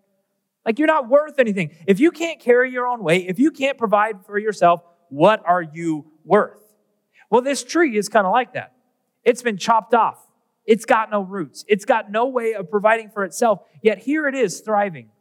Like 0.66 0.80
you're 0.80 0.88
not 0.88 1.08
worth 1.08 1.38
anything. 1.38 1.76
If 1.86 2.00
you 2.00 2.10
can't 2.10 2.40
carry 2.40 2.72
your 2.72 2.88
own 2.88 3.04
weight, 3.04 3.28
if 3.30 3.38
you 3.38 3.52
can't 3.52 3.78
provide 3.78 4.26
for 4.26 4.40
yourself, 4.40 4.82
what 5.10 5.44
are 5.46 5.62
you 5.62 6.08
worth? 6.24 6.64
Well, 7.30 7.42
this 7.42 7.64
tree 7.64 7.96
is 7.96 8.10
kind 8.10 8.26
of 8.26 8.32
like 8.32 8.54
that. 8.54 8.74
It's 9.24 9.44
been 9.44 9.58
chopped 9.58 9.94
off. 9.94 10.18
It's 10.66 10.86
got 10.86 11.12
no 11.12 11.22
roots. 11.22 11.64
It's 11.68 11.86
got 11.86 12.10
no 12.10 12.26
way 12.26 12.56
of 12.56 12.72
providing 12.72 13.12
for 13.12 13.24
itself. 13.24 13.60
Yet 13.84 14.00
here 14.00 14.28
it 14.28 14.34
is 14.34 14.62
thriving. 14.62 15.12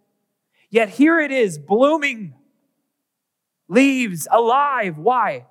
Yet 0.70 0.88
here 0.88 1.20
it 1.20 1.32
is 1.32 1.58
blooming 1.58 2.32
leaves 3.68 4.26
alive. 4.30 4.98
Why? 4.98 5.46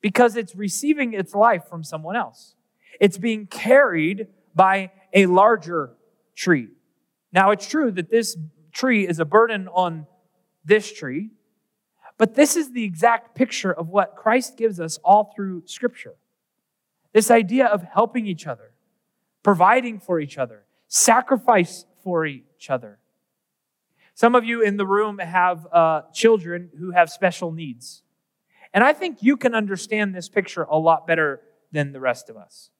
Because 0.00 0.36
it's 0.36 0.54
receiving 0.54 1.12
its 1.12 1.34
life 1.34 1.64
from 1.68 1.84
someone 1.84 2.16
else. 2.16 2.54
It's 3.00 3.18
being 3.18 3.46
carried 3.46 4.28
by 4.54 4.90
a 5.12 5.26
larger 5.26 5.92
tree. 6.34 6.68
Now, 7.32 7.50
it's 7.50 7.68
true 7.68 7.90
that 7.92 8.10
this 8.10 8.36
tree 8.72 9.06
is 9.06 9.20
a 9.20 9.24
burden 9.24 9.68
on 9.68 10.06
this 10.64 10.92
tree. 10.92 11.30
But 12.18 12.34
this 12.34 12.54
is 12.54 12.72
the 12.72 12.84
exact 12.84 13.34
picture 13.34 13.72
of 13.72 13.88
what 13.88 14.14
Christ 14.14 14.58
gives 14.58 14.78
us 14.78 14.98
all 14.98 15.32
through 15.34 15.62
Scripture. 15.64 16.16
This 17.14 17.30
idea 17.30 17.66
of 17.66 17.82
helping 17.82 18.26
each 18.26 18.46
other, 18.46 18.72
providing 19.42 19.98
for 19.98 20.20
each 20.20 20.36
other, 20.36 20.64
sacrifice 20.86 21.86
for 22.04 22.26
each 22.26 22.68
other. 22.68 22.98
Some 24.14 24.34
of 24.34 24.44
you 24.44 24.62
in 24.62 24.76
the 24.76 24.86
room 24.86 25.18
have 25.18 25.66
uh, 25.72 26.02
children 26.12 26.70
who 26.78 26.90
have 26.90 27.10
special 27.10 27.52
needs. 27.52 28.02
And 28.72 28.84
I 28.84 28.92
think 28.92 29.18
you 29.22 29.36
can 29.36 29.54
understand 29.54 30.14
this 30.14 30.28
picture 30.28 30.62
a 30.62 30.78
lot 30.78 31.06
better 31.06 31.40
than 31.72 31.92
the 31.92 32.00
rest 32.00 32.28
of 32.28 32.36
us. 32.36 32.70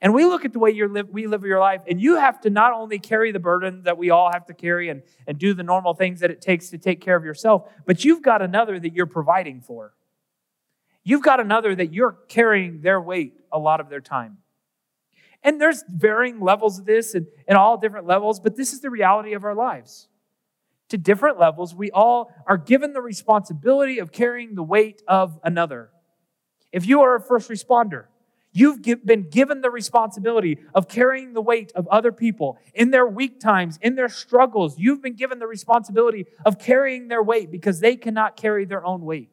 And 0.00 0.12
we 0.12 0.24
look 0.24 0.44
at 0.44 0.52
the 0.52 0.58
way 0.58 0.70
you 0.70 0.86
live, 0.86 1.08
we 1.08 1.26
live 1.26 1.44
your 1.44 1.60
life, 1.60 1.80
and 1.88 2.00
you 2.00 2.18
have 2.18 2.40
to 2.42 2.50
not 2.50 2.72
only 2.72 2.98
carry 2.98 3.32
the 3.32 3.38
burden 3.38 3.84
that 3.84 3.96
we 3.96 4.10
all 4.10 4.30
have 4.30 4.44
to 4.46 4.54
carry 4.54 4.90
and, 4.90 5.02
and 5.26 5.38
do 5.38 5.54
the 5.54 5.62
normal 5.62 5.94
things 5.94 6.20
that 6.20 6.30
it 6.30 6.42
takes 6.42 6.68
to 6.70 6.78
take 6.78 7.00
care 7.00 7.16
of 7.16 7.24
yourself, 7.24 7.70
but 7.86 8.04
you've 8.04 8.22
got 8.22 8.42
another 8.42 8.78
that 8.78 8.92
you're 8.92 9.06
providing 9.06 9.60
for. 9.60 9.94
You've 11.04 11.22
got 11.22 11.40
another 11.40 11.74
that 11.74 11.92
you're 11.92 12.18
carrying 12.28 12.80
their 12.80 13.00
weight 13.00 13.34
a 13.52 13.58
lot 13.58 13.80
of 13.80 13.88
their 13.88 14.00
time. 14.00 14.38
And 15.42 15.60
there's 15.60 15.84
varying 15.88 16.40
levels 16.40 16.78
of 16.78 16.86
this 16.86 17.14
and, 17.14 17.26
and 17.46 17.56
all 17.56 17.76
different 17.76 18.06
levels, 18.06 18.40
but 18.40 18.56
this 18.56 18.72
is 18.72 18.80
the 18.80 18.90
reality 18.90 19.34
of 19.34 19.44
our 19.44 19.54
lives. 19.54 20.08
To 20.94 20.98
different 20.98 21.40
levels, 21.40 21.74
we 21.74 21.90
all 21.90 22.32
are 22.46 22.56
given 22.56 22.92
the 22.92 23.00
responsibility 23.00 23.98
of 23.98 24.12
carrying 24.12 24.54
the 24.54 24.62
weight 24.62 25.02
of 25.08 25.40
another. 25.42 25.90
If 26.70 26.86
you 26.86 27.00
are 27.00 27.16
a 27.16 27.20
first 27.20 27.50
responder, 27.50 28.04
you've 28.52 28.80
been 29.04 29.28
given 29.28 29.60
the 29.60 29.72
responsibility 29.72 30.58
of 30.72 30.86
carrying 30.86 31.32
the 31.32 31.40
weight 31.40 31.72
of 31.74 31.88
other 31.88 32.12
people 32.12 32.58
in 32.74 32.92
their 32.92 33.08
weak 33.08 33.40
times, 33.40 33.76
in 33.82 33.96
their 33.96 34.08
struggles. 34.08 34.78
You've 34.78 35.02
been 35.02 35.16
given 35.16 35.40
the 35.40 35.48
responsibility 35.48 36.26
of 36.46 36.60
carrying 36.60 37.08
their 37.08 37.24
weight 37.24 37.50
because 37.50 37.80
they 37.80 37.96
cannot 37.96 38.36
carry 38.36 38.64
their 38.64 38.86
own 38.86 39.04
weight. 39.04 39.30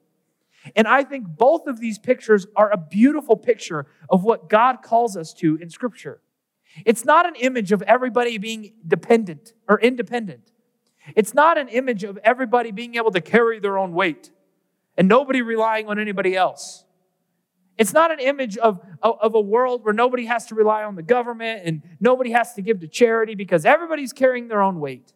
And 0.75 0.87
I 0.87 1.03
think 1.03 1.27
both 1.27 1.67
of 1.67 1.79
these 1.79 1.99
pictures 1.99 2.47
are 2.55 2.71
a 2.71 2.77
beautiful 2.77 3.37
picture 3.37 3.85
of 4.09 4.23
what 4.23 4.49
God 4.49 4.81
calls 4.81 5.15
us 5.15 5.31
to 5.35 5.57
in 5.57 5.69
Scripture. 5.69 6.21
It's 6.87 7.05
not 7.05 7.27
an 7.27 7.35
image 7.35 7.71
of 7.71 7.83
everybody 7.83 8.39
being 8.39 8.73
dependent 8.87 9.53
or 9.69 9.79
independent. 9.79 10.50
It's 11.15 11.33
not 11.33 11.57
an 11.57 11.67
image 11.67 12.03
of 12.03 12.17
everybody 12.23 12.71
being 12.71 12.95
able 12.95 13.11
to 13.11 13.21
carry 13.21 13.59
their 13.59 13.77
own 13.77 13.93
weight 13.93 14.31
and 14.97 15.07
nobody 15.07 15.41
relying 15.41 15.87
on 15.87 15.99
anybody 15.99 16.35
else. 16.35 16.85
It's 17.77 17.93
not 17.93 18.11
an 18.11 18.19
image 18.19 18.57
of, 18.57 18.79
of 19.01 19.33
a 19.33 19.41
world 19.41 19.83
where 19.83 19.93
nobody 19.93 20.25
has 20.25 20.45
to 20.47 20.55
rely 20.55 20.83
on 20.83 20.95
the 20.95 21.01
government 21.01 21.63
and 21.65 21.81
nobody 21.99 22.31
has 22.31 22.53
to 22.53 22.61
give 22.61 22.79
to 22.81 22.87
charity 22.87 23.33
because 23.33 23.65
everybody's 23.65 24.13
carrying 24.13 24.47
their 24.49 24.61
own 24.61 24.79
weight. 24.79 25.13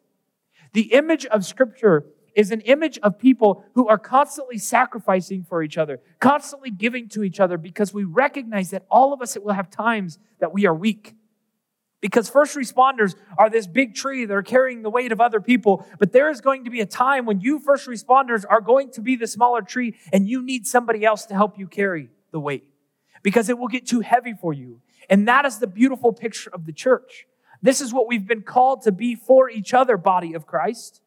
The 0.74 0.94
image 0.94 1.26
of 1.28 1.46
Scripture 1.46 2.06
is 2.36 2.52
an 2.52 2.62
image 2.62 2.98
of 3.00 3.18
people 3.18 3.64
who 3.76 3.88
are 3.88 3.98
constantly 3.98 4.58
sacrificing 4.58 5.44
for 5.44 5.64
each 5.64 5.78
other, 5.78 6.02
constantly 6.20 6.70
giving 6.70 7.08
to 7.10 7.24
each 7.24 7.40
other 7.40 7.58
because 7.58 7.94
we 7.94 8.04
recognize 8.04 8.72
that 8.72 8.86
all 8.90 9.14
of 9.14 9.22
us 9.22 9.38
will 9.38 9.54
have 9.54 9.70
times 9.70 10.20
that 10.40 10.54
we 10.54 10.66
are 10.66 10.74
weak. 10.74 11.16
Because 12.02 12.30
first 12.30 12.56
responders 12.56 13.16
are 13.38 13.50
this 13.50 13.68
big 13.68 13.96
tree 13.96 14.26
that 14.26 14.34
are 14.34 14.44
carrying 14.44 14.84
the 14.84 14.90
weight 14.90 15.12
of 15.12 15.22
other 15.22 15.42
people, 15.42 15.88
but 15.98 16.12
there 16.12 16.30
is 16.30 16.42
going 16.42 16.66
to 16.66 16.70
be 16.70 16.82
a 16.82 16.86
time 16.86 17.26
when 17.26 17.40
you 17.40 17.60
first 17.60 17.88
responders 17.88 18.46
are 18.48 18.62
going 18.62 18.92
to 18.92 19.02
be 19.02 19.16
the 19.16 19.28
smaller 19.28 19.62
tree 19.62 19.96
and 20.14 20.28
you 20.28 20.44
need 20.44 20.68
somebody 20.68 21.04
else 21.04 21.26
to 21.26 21.34
help 21.34 21.58
you 21.58 21.68
carry 21.68 22.10
the 22.32 22.40
weight 22.40 22.66
because 23.24 23.50
it 23.50 23.58
will 23.58 23.68
get 23.68 23.88
too 23.88 24.02
heavy 24.02 24.34
for 24.34 24.54
you. 24.54 24.82
And 25.10 25.28
that 25.28 25.46
is 25.46 25.60
the 25.60 25.68
beautiful 25.68 26.14
picture 26.14 26.52
of 26.54 26.66
the 26.66 26.74
church. 26.74 27.26
This 27.62 27.82
is 27.82 27.94
what 27.94 28.08
we've 28.08 28.28
been 28.28 28.44
called 28.44 28.84
to 28.84 28.92
be 28.92 29.16
for 29.16 29.50
each 29.50 29.74
other, 29.74 29.98
body 29.98 30.34
of 30.34 30.46
Christ. 30.46 31.02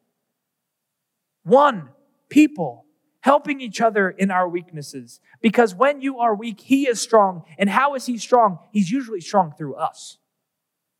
One, 1.43 1.89
people, 2.27 2.85
helping 3.21 3.61
each 3.61 3.81
other 3.81 4.09
in 4.09 4.31
our 4.31 4.47
weaknesses. 4.47 5.19
Because 5.41 5.75
when 5.75 6.01
you 6.01 6.19
are 6.19 6.35
weak, 6.35 6.59
He 6.61 6.87
is 6.87 7.01
strong. 7.01 7.43
And 7.57 7.69
how 7.69 7.95
is 7.95 8.05
He 8.05 8.17
strong? 8.17 8.59
He's 8.71 8.91
usually 8.91 9.21
strong 9.21 9.53
through 9.57 9.75
us, 9.75 10.17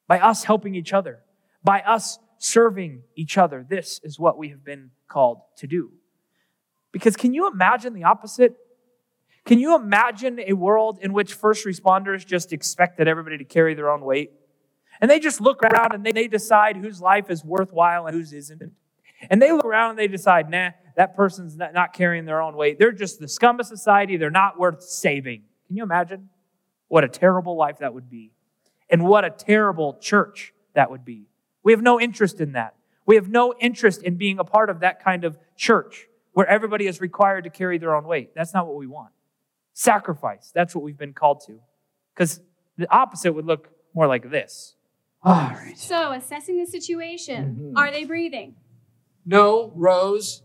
by 0.10 0.20
us 0.20 0.44
helping 0.44 0.74
each 0.74 0.92
other, 0.92 1.20
by 1.64 1.82
us 1.82 2.18
serving 2.40 3.04
each 3.16 3.38
other. 3.38 3.64
This 3.70 4.02
is 4.04 4.20
what 4.20 4.40
we 4.40 4.50
have 4.50 4.66
been 4.66 4.90
called 5.08 5.42
to 5.58 5.68
do. 5.68 5.92
Because 6.92 7.16
can 7.16 7.34
you 7.34 7.48
imagine 7.48 7.94
the 7.94 8.06
opposite? 8.06 8.56
Can 9.46 9.60
you 9.60 9.76
imagine 9.76 10.40
a 10.40 10.54
world 10.54 10.98
in 11.02 11.14
which 11.14 11.36
first 11.36 11.64
responders 11.64 12.26
just 12.26 12.52
expected 12.52 13.08
everybody 13.08 13.38
to 13.38 13.44
carry 13.44 13.76
their 13.76 13.92
own 13.92 14.02
weight? 14.02 14.32
And 15.00 15.12
they 15.12 15.20
just 15.20 15.40
look 15.40 15.62
around 15.64 15.94
and 15.94 16.04
they, 16.04 16.28
decide 16.28 16.76
whose 16.76 17.00
life 17.00 17.30
is 17.30 17.46
worthwhile 17.46 18.08
and 18.08 18.16
whose 18.16 18.34
isn't. 18.34 18.64
And 19.30 19.40
they 19.40 19.52
look 19.52 19.64
around 19.64 19.92
and 19.92 20.00
they 20.00 20.08
decide, 20.08 20.50
nah, 20.50 20.72
that 20.98 21.16
person's 21.16 21.56
not 21.56 21.94
carrying 21.94 22.26
their 22.26 22.42
own 22.42 22.56
weight. 22.56 22.80
They're 22.80 22.92
just 22.92 23.20
the 23.20 23.28
scum 23.28 23.60
of 23.60 23.68
society. 23.68 24.18
They're 24.18 24.32
not 24.32 24.60
worth 24.60 24.82
saving. 24.82 25.44
Can 25.68 25.78
you 25.78 25.84
imagine 25.84 26.30
what 26.88 27.04
a 27.04 27.08
terrible 27.08 27.56
life 27.56 27.78
that 27.80 27.94
would 27.94 28.10
be? 28.10 28.32
And 28.90 29.06
what 29.06 29.24
a 29.26 29.30
terrible 29.30 29.98
church 30.00 30.54
that 30.74 30.90
would 30.90 31.06
be. 31.06 31.28
We 31.64 31.72
have 31.74 31.82
no 31.82 32.00
interest 32.00 32.42
in 32.42 32.54
that. 32.54 32.76
We 33.06 33.16
have 33.16 33.30
no 33.30 33.54
interest 33.60 34.04
in 34.04 34.16
being 34.18 34.40
a 34.40 34.44
part 34.44 34.70
of 34.70 34.80
that 34.82 35.04
kind 35.04 35.24
of 35.24 35.38
church 35.56 36.08
where 36.34 36.48
everybody 36.48 36.88
is 36.88 37.02
required 37.02 37.44
to 37.44 37.50
carry 37.50 37.78
their 37.78 37.96
own 37.96 38.06
weight. 38.06 38.34
That's 38.36 38.54
not 38.54 38.68
what 38.68 38.76
we 38.78 38.88
want. 38.88 39.12
Sacrifice, 39.74 40.52
that's 40.54 40.76
what 40.76 40.84
we've 40.84 40.98
been 40.98 41.14
called 41.14 41.42
to. 41.48 41.60
Because 42.14 42.42
the 42.78 42.90
opposite 42.94 43.34
would 43.34 43.46
look 43.46 43.70
more 43.94 44.08
like 44.08 44.30
this. 44.30 44.76
All 45.24 45.34
right. 45.34 45.78
So, 45.78 46.12
assessing 46.12 46.58
the 46.58 46.66
situation, 46.66 47.74
Mhm. 47.76 47.78
are 47.78 47.92
they 47.92 48.06
breathing? 48.06 48.56
No, 49.26 49.72
Rose, 49.76 50.44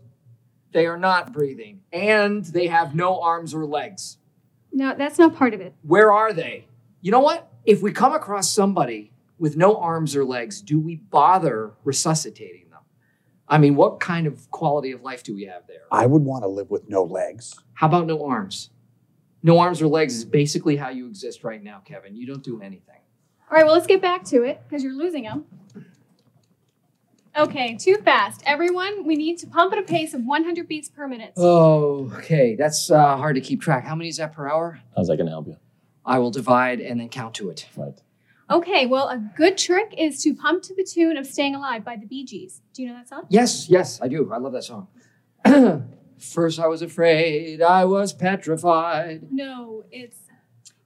they 0.73 0.85
are 0.85 0.97
not 0.97 1.31
breathing. 1.31 1.81
And 1.93 2.43
they 2.45 2.67
have 2.67 2.93
no 2.93 3.21
arms 3.21 3.53
or 3.53 3.65
legs. 3.65 4.17
No, 4.73 4.93
that's 4.93 5.17
not 5.17 5.35
part 5.35 5.53
of 5.53 5.61
it. 5.61 5.73
Where 5.83 6.11
are 6.11 6.33
they? 6.33 6.67
You 7.01 7.11
know 7.11 7.21
what? 7.21 7.49
If 7.65 7.81
we 7.81 7.91
come 7.91 8.13
across 8.13 8.51
somebody 8.51 9.11
with 9.39 9.57
no 9.57 9.77
arms 9.77 10.15
or 10.15 10.23
legs, 10.23 10.61
do 10.61 10.79
we 10.79 10.97
bother 10.97 11.73
resuscitating 11.83 12.69
them? 12.69 12.81
I 13.47 13.57
mean, 13.57 13.75
what 13.75 13.99
kind 13.99 14.27
of 14.27 14.49
quality 14.51 14.91
of 14.91 15.01
life 15.01 15.23
do 15.23 15.35
we 15.35 15.45
have 15.45 15.67
there? 15.67 15.81
I 15.91 16.05
would 16.05 16.23
want 16.23 16.43
to 16.43 16.47
live 16.47 16.69
with 16.69 16.89
no 16.89 17.03
legs. 17.03 17.53
How 17.73 17.87
about 17.87 18.07
no 18.07 18.25
arms? 18.25 18.69
No 19.43 19.59
arms 19.59 19.81
or 19.81 19.87
legs 19.87 20.15
is 20.15 20.25
basically 20.25 20.75
how 20.75 20.89
you 20.89 21.07
exist 21.07 21.43
right 21.43 21.61
now, 21.61 21.81
Kevin. 21.85 22.15
You 22.15 22.25
don't 22.25 22.43
do 22.43 22.61
anything. 22.61 23.01
All 23.49 23.57
right, 23.57 23.65
well, 23.65 23.75
let's 23.75 23.85
get 23.85 24.01
back 24.01 24.23
to 24.25 24.43
it 24.43 24.61
because 24.67 24.83
you're 24.83 24.93
losing 24.93 25.23
them. 25.23 25.45
Okay, 27.37 27.75
too 27.75 27.97
fast. 27.97 28.41
Everyone, 28.45 29.05
we 29.05 29.15
need 29.15 29.37
to 29.39 29.47
pump 29.47 29.73
at 29.73 29.79
a 29.79 29.83
pace 29.83 30.13
of 30.13 30.23
100 30.23 30.67
beats 30.67 30.87
per 30.87 31.07
minute. 31.07 31.33
Oh, 31.35 32.11
okay. 32.15 32.55
That's 32.55 32.89
uh, 32.89 33.17
hard 33.17 33.35
to 33.35 33.41
keep 33.41 33.61
track. 33.61 33.83
How 33.83 33.93
many 33.93 34.09
is 34.09 34.17
that 34.17 34.31
per 34.33 34.47
hour? 34.47 34.79
How's 34.95 35.07
that 35.07 35.17
going 35.17 35.27
to 35.27 35.31
help 35.31 35.47
you? 35.47 35.57
I 36.05 36.19
will 36.19 36.31
divide 36.31 36.79
and 36.79 36.99
then 36.99 37.09
count 37.09 37.33
to 37.35 37.49
it. 37.49 37.67
Right. 37.75 37.99
Okay, 38.49 38.85
well, 38.85 39.09
a 39.09 39.17
good 39.35 39.57
trick 39.57 39.93
is 39.97 40.21
to 40.21 40.35
pump 40.35 40.61
to 40.63 40.75
the 40.75 40.83
tune 40.83 41.17
of 41.17 41.25
Staying 41.25 41.55
Alive 41.55 41.83
by 41.83 41.95
the 41.95 42.05
Bee 42.05 42.23
Gees. 42.23 42.61
Do 42.73 42.83
you 42.83 42.89
know 42.89 42.95
that 42.95 43.09
song? 43.09 43.25
Yes, 43.29 43.69
yes, 43.69 43.99
I 44.01 44.07
do. 44.07 44.31
I 44.31 44.37
love 44.37 44.53
that 44.53 44.63
song. 44.63 44.87
First, 46.19 46.59
I 46.59 46.67
was 46.67 46.81
afraid, 46.83 47.61
I 47.61 47.85
was 47.85 48.13
petrified. 48.13 49.31
No, 49.31 49.83
it's 49.91 50.17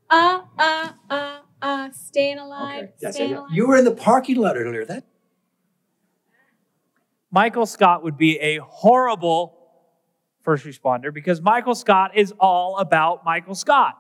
uh, 0.10 0.42
uh, 0.58 0.90
uh, 1.10 1.40
uh, 1.62 1.90
Staying 1.92 2.40
Alive, 2.40 2.84
Okay, 2.84 2.94
yes, 3.02 3.16
Staying 3.16 3.32
yeah, 3.32 3.36
yeah. 3.36 3.42
Alive. 3.42 3.52
You 3.54 3.68
were 3.68 3.78
in 3.78 3.86
the 3.86 3.92
parking 3.92 4.38
lot 4.38 4.56
earlier. 4.56 4.86
That 4.86 5.04
Michael 7.30 7.66
Scott 7.66 8.04
would 8.04 8.18
be 8.18 8.40
a 8.40 8.58
horrible 8.60 9.56
first 10.42 10.66
responder 10.66 11.14
because 11.14 11.42
Michael 11.42 11.76
Scott 11.76 12.12
is 12.16 12.34
all 12.40 12.78
about 12.78 13.24
Michael 13.26 13.56
Scott. 13.56 13.99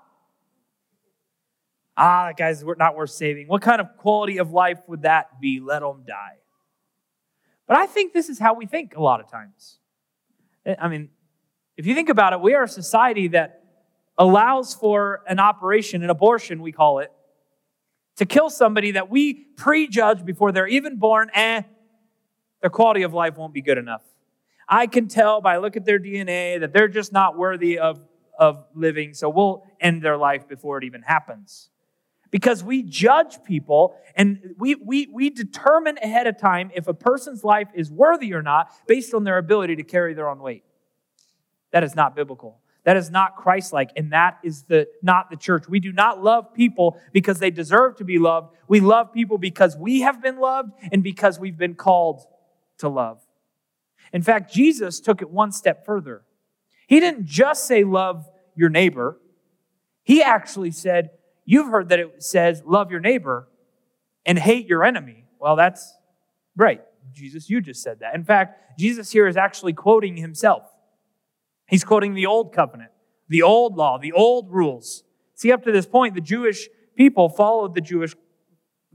Ah, 2.01 2.27
that 2.27 2.37
guy's 2.37 2.63
not 2.63 2.95
worth 2.95 3.09
saving. 3.09 3.49
What 3.49 3.61
kind 3.61 3.81
of 3.81 3.97
quality 3.97 4.37
of 4.37 4.53
life 4.53 4.79
would 4.87 5.01
that 5.01 5.41
be? 5.41 5.59
Let 5.59 5.83
him 5.83 6.03
die. 6.07 6.37
But 7.67 7.75
I 7.75 7.87
think 7.87 8.13
this 8.13 8.29
is 8.29 8.39
how 8.39 8.53
we 8.53 8.65
think 8.65 8.95
a 8.95 9.01
lot 9.01 9.19
of 9.19 9.29
times. 9.29 9.79
I 10.79 10.87
mean, 10.87 11.09
if 11.75 11.85
you 11.85 11.93
think 11.93 12.07
about 12.07 12.31
it, 12.31 12.39
we 12.39 12.55
are 12.55 12.63
a 12.63 12.69
society 12.69 13.27
that 13.29 13.63
allows 14.17 14.73
for 14.73 15.23
an 15.27 15.39
operation, 15.39 16.01
an 16.01 16.09
abortion, 16.09 16.61
we 16.61 16.71
call 16.71 16.99
it, 16.99 17.11
to 18.15 18.25
kill 18.25 18.49
somebody 18.49 18.91
that 18.91 19.09
we 19.09 19.33
prejudge 19.33 20.23
before 20.23 20.53
they're 20.53 20.67
even 20.67 20.95
born, 20.99 21.29
eh, 21.33 21.63
their 22.61 22.69
quality 22.69 23.01
of 23.01 23.13
life 23.13 23.37
won't 23.37 23.53
be 23.53 23.61
good 23.61 23.77
enough. 23.77 24.03
I 24.69 24.87
can 24.87 25.09
tell 25.09 25.41
by 25.41 25.57
look 25.57 25.75
at 25.75 25.83
their 25.83 25.99
DNA 25.99 26.61
that 26.61 26.71
they're 26.71 26.87
just 26.87 27.11
not 27.11 27.37
worthy 27.37 27.77
of, 27.77 27.99
of 28.37 28.65
living, 28.73 29.13
so 29.13 29.27
we'll 29.27 29.63
end 29.81 30.01
their 30.01 30.15
life 30.15 30.47
before 30.47 30.77
it 30.77 30.85
even 30.85 31.01
happens. 31.01 31.69
Because 32.31 32.63
we 32.63 32.83
judge 32.83 33.43
people 33.43 33.95
and 34.15 34.55
we, 34.57 34.75
we, 34.75 35.07
we 35.11 35.29
determine 35.29 35.97
ahead 35.97 36.27
of 36.27 36.37
time 36.37 36.69
if 36.75 36.87
a 36.87 36.93
person's 36.93 37.43
life 37.43 37.69
is 37.73 37.91
worthy 37.91 38.33
or 38.33 38.43
not 38.43 38.71
based 38.87 39.13
on 39.13 39.23
their 39.23 39.37
ability 39.37 39.75
to 39.77 39.83
carry 39.83 40.13
their 40.13 40.29
own 40.29 40.39
weight. 40.39 40.63
That 41.71 41.83
is 41.83 41.95
not 41.95 42.15
biblical. 42.15 42.59
That 42.83 42.97
is 42.97 43.11
not 43.11 43.35
Christ-like, 43.35 43.91
and 43.97 44.13
that 44.13 44.39
is 44.43 44.63
the 44.63 44.87
not 45.03 45.29
the 45.29 45.35
church. 45.35 45.67
We 45.67 45.79
do 45.79 45.91
not 45.91 46.23
love 46.23 46.53
people 46.53 46.99
because 47.11 47.37
they 47.39 47.51
deserve 47.51 47.97
to 47.97 48.05
be 48.05 48.17
loved. 48.17 48.55
We 48.67 48.79
love 48.79 49.13
people 49.13 49.37
because 49.37 49.75
we 49.77 50.01
have 50.01 50.21
been 50.21 50.39
loved 50.39 50.71
and 50.91 51.03
because 51.03 51.37
we've 51.39 51.57
been 51.57 51.75
called 51.75 52.21
to 52.79 52.89
love. 52.89 53.21
In 54.13 54.21
fact, 54.21 54.51
Jesus 54.53 54.99
took 54.99 55.21
it 55.21 55.29
one 55.29 55.51
step 55.51 55.85
further. 55.85 56.23
He 56.87 56.99
didn't 56.99 57.25
just 57.25 57.67
say 57.67 57.83
love 57.83 58.27
your 58.55 58.69
neighbor. 58.69 59.19
He 60.03 60.23
actually 60.23 60.71
said, 60.71 61.11
you've 61.49 61.67
heard 61.67 61.89
that 61.89 61.99
it 61.99 62.21
says 62.23 62.61
love 62.65 62.91
your 62.91 62.99
neighbor 62.99 63.47
and 64.25 64.37
hate 64.37 64.67
your 64.67 64.83
enemy. 64.83 65.25
Well, 65.39 65.55
that's 65.55 65.95
right. 66.55 66.81
Jesus, 67.11 67.49
you 67.49 67.59
just 67.59 67.81
said 67.81 68.01
that. 68.01 68.13
In 68.13 68.23
fact, 68.23 68.79
Jesus 68.79 69.11
here 69.11 69.27
is 69.27 69.35
actually 69.35 69.73
quoting 69.73 70.15
himself. 70.17 70.63
He's 71.67 71.83
quoting 71.83 72.13
the 72.13 72.27
old 72.27 72.53
covenant, 72.53 72.91
the 73.27 73.41
old 73.41 73.75
law, 73.75 73.97
the 73.97 74.11
old 74.11 74.51
rules. 74.51 75.03
See, 75.33 75.51
up 75.51 75.63
to 75.63 75.71
this 75.71 75.87
point, 75.87 76.13
the 76.13 76.21
Jewish 76.21 76.67
people 76.95 77.29
followed 77.29 77.73
the 77.73 77.81
Jewish 77.81 78.15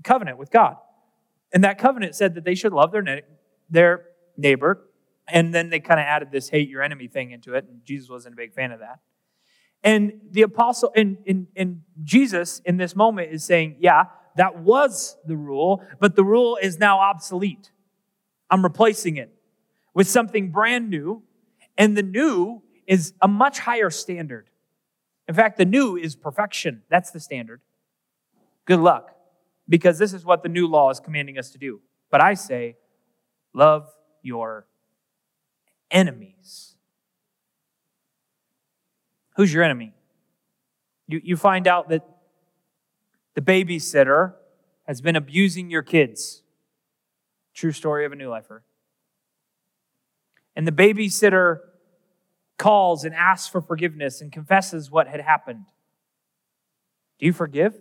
covenant 0.04 0.38
with 0.38 0.52
God. 0.52 0.76
And 1.52 1.64
that 1.64 1.78
covenant 1.78 2.14
said 2.14 2.34
that 2.34 2.44
they 2.44 2.54
should 2.54 2.72
love 2.72 2.92
their, 2.92 3.02
ne- 3.02 3.22
their 3.68 4.04
neighbor. 4.36 4.86
And 5.26 5.52
then 5.52 5.70
they 5.70 5.80
kind 5.80 5.98
of 5.98 6.04
added 6.04 6.30
this 6.30 6.50
hate 6.50 6.68
your 6.68 6.82
enemy 6.82 7.08
thing 7.08 7.32
into 7.32 7.54
it. 7.54 7.64
And 7.68 7.84
Jesus 7.84 8.08
wasn't 8.08 8.34
a 8.34 8.36
big 8.36 8.52
fan 8.54 8.70
of 8.70 8.80
that. 8.80 9.00
And 9.84 10.14
the 10.30 10.42
apostle, 10.42 10.90
and, 10.96 11.18
and, 11.26 11.46
and 11.54 11.82
Jesus 12.02 12.60
in 12.64 12.78
this 12.78 12.96
moment 12.96 13.32
is 13.32 13.44
saying, 13.44 13.76
yeah, 13.78 14.04
that 14.36 14.58
was 14.58 15.16
the 15.26 15.36
rule, 15.36 15.84
but 16.00 16.16
the 16.16 16.24
rule 16.24 16.58
is 16.60 16.78
now 16.78 16.98
obsolete. 16.98 17.70
I'm 18.50 18.64
replacing 18.64 19.18
it 19.18 19.30
with 19.92 20.08
something 20.08 20.50
brand 20.50 20.88
new, 20.88 21.22
and 21.76 21.96
the 21.96 22.02
new 22.02 22.62
is 22.86 23.12
a 23.20 23.28
much 23.28 23.58
higher 23.60 23.90
standard. 23.90 24.48
In 25.28 25.34
fact, 25.34 25.58
the 25.58 25.64
new 25.64 25.96
is 25.96 26.16
perfection. 26.16 26.82
That's 26.88 27.10
the 27.10 27.20
standard. 27.20 27.60
Good 28.64 28.80
luck, 28.80 29.14
because 29.68 29.98
this 29.98 30.14
is 30.14 30.24
what 30.24 30.42
the 30.42 30.48
new 30.48 30.66
law 30.66 30.90
is 30.90 30.98
commanding 30.98 31.38
us 31.38 31.50
to 31.50 31.58
do. 31.58 31.80
But 32.10 32.22
I 32.22 32.34
say, 32.34 32.76
love 33.52 33.88
your 34.22 34.66
enemies. 35.90 36.73
Who's 39.36 39.52
your 39.52 39.62
enemy? 39.62 39.92
You, 41.08 41.20
you 41.22 41.36
find 41.36 41.66
out 41.66 41.88
that 41.88 42.02
the 43.34 43.40
babysitter 43.40 44.34
has 44.84 45.00
been 45.00 45.16
abusing 45.16 45.70
your 45.70 45.82
kids. 45.82 46.42
True 47.52 47.72
story 47.72 48.04
of 48.04 48.12
a 48.12 48.16
new 48.16 48.28
lifer. 48.28 48.62
And 50.56 50.66
the 50.66 50.72
babysitter 50.72 51.58
calls 52.58 53.04
and 53.04 53.14
asks 53.14 53.48
for 53.48 53.60
forgiveness 53.60 54.20
and 54.20 54.30
confesses 54.30 54.90
what 54.90 55.08
had 55.08 55.20
happened. 55.20 55.66
Do 57.18 57.26
you 57.26 57.32
forgive? 57.32 57.74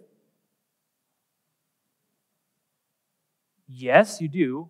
Yes, 3.67 4.21
you 4.21 4.27
do. 4.27 4.69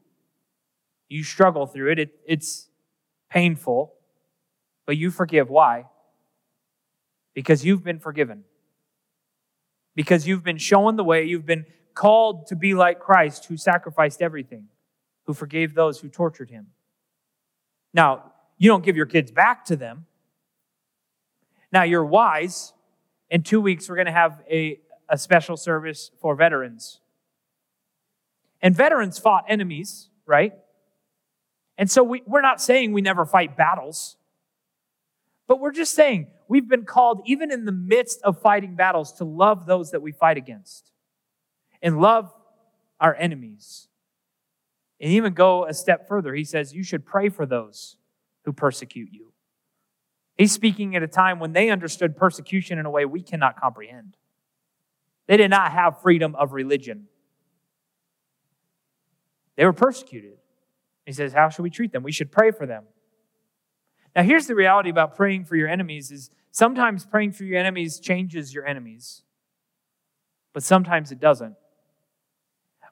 You 1.07 1.23
struggle 1.23 1.65
through 1.65 1.91
it. 1.91 1.99
it 1.99 2.09
it's 2.25 2.69
painful, 3.29 3.93
but 4.85 4.97
you 4.97 5.11
forgive. 5.11 5.49
Why? 5.49 5.85
Because 7.33 7.65
you've 7.65 7.83
been 7.83 7.99
forgiven. 7.99 8.43
Because 9.95 10.27
you've 10.27 10.43
been 10.43 10.57
shown 10.57 10.95
the 10.95 11.03
way. 11.03 11.23
You've 11.23 11.45
been 11.45 11.65
called 11.93 12.47
to 12.47 12.55
be 12.55 12.73
like 12.73 12.99
Christ, 12.99 13.45
who 13.45 13.57
sacrificed 13.57 14.21
everything, 14.21 14.67
who 15.25 15.33
forgave 15.33 15.75
those 15.75 15.99
who 15.99 16.09
tortured 16.09 16.49
him. 16.49 16.67
Now, 17.93 18.31
you 18.57 18.69
don't 18.69 18.83
give 18.83 18.95
your 18.95 19.05
kids 19.05 19.31
back 19.31 19.65
to 19.65 19.75
them. 19.75 20.05
Now, 21.71 21.83
you're 21.83 22.05
wise. 22.05 22.73
In 23.29 23.43
two 23.43 23.61
weeks, 23.61 23.89
we're 23.89 23.95
going 23.95 24.07
to 24.07 24.11
have 24.11 24.41
a, 24.49 24.79
a 25.09 25.17
special 25.17 25.57
service 25.57 26.11
for 26.21 26.35
veterans. 26.35 26.99
And 28.61 28.75
veterans 28.75 29.19
fought 29.19 29.45
enemies, 29.47 30.09
right? 30.25 30.53
And 31.77 31.89
so 31.89 32.03
we, 32.03 32.21
we're 32.25 32.41
not 32.41 32.61
saying 32.61 32.93
we 32.93 33.01
never 33.01 33.25
fight 33.25 33.57
battles, 33.57 34.17
but 35.47 35.59
we're 35.59 35.71
just 35.71 35.93
saying 35.93 36.27
we've 36.47 36.67
been 36.67 36.85
called, 36.85 37.21
even 37.25 37.51
in 37.51 37.65
the 37.65 37.71
midst 37.71 38.21
of 38.23 38.41
fighting 38.41 38.75
battles, 38.75 39.11
to 39.13 39.23
love 39.25 39.65
those 39.65 39.91
that 39.91 40.01
we 40.01 40.11
fight 40.11 40.37
against 40.37 40.91
and 41.81 41.99
love 41.99 42.33
our 42.99 43.15
enemies. 43.15 43.87
And 44.99 45.11
even 45.11 45.33
go 45.33 45.65
a 45.65 45.73
step 45.73 46.07
further. 46.07 46.33
He 46.33 46.45
says, 46.45 46.73
You 46.73 46.83
should 46.83 47.05
pray 47.05 47.29
for 47.29 47.45
those 47.45 47.97
who 48.45 48.53
persecute 48.53 49.09
you. 49.11 49.33
He's 50.37 50.51
speaking 50.51 50.95
at 50.95 51.03
a 51.03 51.07
time 51.07 51.39
when 51.39 51.53
they 51.53 51.69
understood 51.69 52.15
persecution 52.15 52.79
in 52.79 52.85
a 52.85 52.89
way 52.89 53.05
we 53.05 53.21
cannot 53.21 53.59
comprehend. 53.59 54.15
They 55.27 55.37
did 55.37 55.49
not 55.49 55.71
have 55.71 56.01
freedom 56.01 56.35
of 56.35 56.53
religion, 56.53 57.07
they 59.55 59.65
were 59.65 59.73
persecuted. 59.73 60.37
He 61.05 61.11
says, 61.11 61.33
How 61.33 61.49
should 61.49 61.63
we 61.63 61.69
treat 61.69 61.91
them? 61.91 62.03
We 62.03 62.13
should 62.13 62.31
pray 62.31 62.51
for 62.51 62.65
them. 62.65 62.85
Now, 64.15 64.23
here's 64.23 64.47
the 64.47 64.55
reality 64.55 64.89
about 64.89 65.15
praying 65.15 65.45
for 65.45 65.55
your 65.55 65.67
enemies 65.67 66.11
is 66.11 66.29
sometimes 66.51 67.05
praying 67.05 67.31
for 67.31 67.43
your 67.43 67.59
enemies 67.59 67.99
changes 67.99 68.53
your 68.53 68.65
enemies, 68.65 69.23
but 70.53 70.63
sometimes 70.63 71.11
it 71.11 71.19
doesn't. 71.19 71.55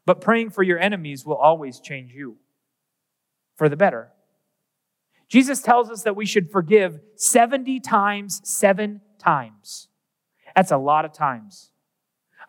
But 0.05 0.19
praying 0.19 0.49
for 0.49 0.63
your 0.63 0.79
enemies 0.79 1.25
will 1.25 1.35
always 1.35 1.79
change 1.79 2.13
you 2.13 2.37
for 3.55 3.69
the 3.69 3.77
better. 3.77 4.11
Jesus 5.27 5.61
tells 5.61 5.89
us 5.89 6.03
that 6.03 6.15
we 6.15 6.25
should 6.25 6.51
forgive 6.51 6.99
70 7.15 7.79
times, 7.79 8.41
seven 8.43 9.01
times. 9.19 9.87
That's 10.55 10.71
a 10.71 10.77
lot 10.77 11.05
of 11.05 11.13
times. 11.13 11.71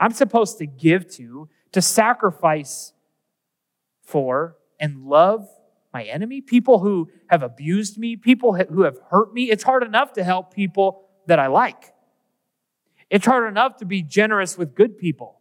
I'm 0.00 0.12
supposed 0.12 0.58
to 0.58 0.66
give 0.66 1.08
to, 1.12 1.48
to 1.72 1.82
sacrifice 1.82 2.92
for, 4.02 4.56
and 4.80 5.04
love 5.04 5.48
my 5.92 6.05
enemy, 6.05 6.40
people 6.40 6.78
who 6.78 7.11
have 7.28 7.42
abused 7.42 7.98
me, 7.98 8.16
people 8.16 8.55
who 8.55 8.83
have 8.83 8.98
hurt 9.11 9.33
me. 9.35 9.50
It's 9.50 9.62
hard 9.62 9.83
enough 9.83 10.14
to 10.14 10.24
help 10.24 10.55
people 10.55 11.09
that 11.26 11.38
I 11.38 11.48
like. 11.48 11.92
It's 13.11 13.26
hard 13.26 13.48
enough 13.48 13.76
to 13.78 13.85
be 13.85 14.02
generous 14.02 14.57
with 14.57 14.74
good 14.74 14.96
people. 14.96 15.40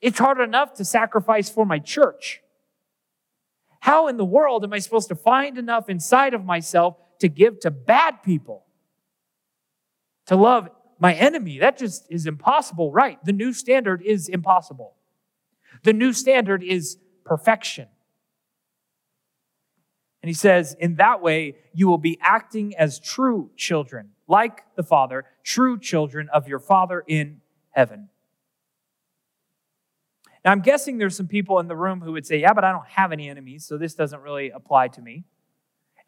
It's 0.00 0.18
hard 0.18 0.38
enough 0.40 0.74
to 0.74 0.84
sacrifice 0.84 1.48
for 1.48 1.64
my 1.64 1.78
church. 1.78 2.42
How 3.80 4.08
in 4.08 4.18
the 4.18 4.24
world 4.24 4.64
am 4.64 4.72
I 4.72 4.78
supposed 4.78 5.08
to 5.08 5.14
find 5.14 5.56
enough 5.56 5.88
inside 5.88 6.34
of 6.34 6.44
myself 6.44 6.96
to 7.20 7.28
give 7.28 7.60
to 7.60 7.70
bad 7.70 8.22
people? 8.22 8.64
To 10.26 10.36
love 10.36 10.68
my 10.98 11.14
enemy? 11.14 11.58
That 11.58 11.78
just 11.78 12.06
is 12.10 12.26
impossible, 12.26 12.92
right? 12.92 13.18
The 13.24 13.32
new 13.32 13.52
standard 13.52 14.02
is 14.02 14.28
impossible. 14.28 14.94
The 15.82 15.92
new 15.92 16.12
standard 16.12 16.62
is 16.62 16.98
perfection. 17.24 17.88
And 20.24 20.28
he 20.30 20.34
says, 20.34 20.74
in 20.80 20.94
that 20.94 21.20
way, 21.20 21.56
you 21.74 21.86
will 21.86 21.98
be 21.98 22.18
acting 22.22 22.74
as 22.78 22.98
true 22.98 23.50
children, 23.58 24.12
like 24.26 24.64
the 24.74 24.82
Father, 24.82 25.26
true 25.42 25.78
children 25.78 26.30
of 26.32 26.48
your 26.48 26.58
Father 26.58 27.04
in 27.06 27.42
heaven. 27.72 28.08
Now, 30.42 30.52
I'm 30.52 30.62
guessing 30.62 30.96
there's 30.96 31.14
some 31.14 31.28
people 31.28 31.58
in 31.58 31.68
the 31.68 31.76
room 31.76 32.00
who 32.00 32.12
would 32.12 32.24
say, 32.24 32.38
Yeah, 32.38 32.54
but 32.54 32.64
I 32.64 32.72
don't 32.72 32.86
have 32.86 33.12
any 33.12 33.28
enemies, 33.28 33.66
so 33.66 33.76
this 33.76 33.94
doesn't 33.94 34.22
really 34.22 34.48
apply 34.48 34.88
to 34.88 35.02
me. 35.02 35.24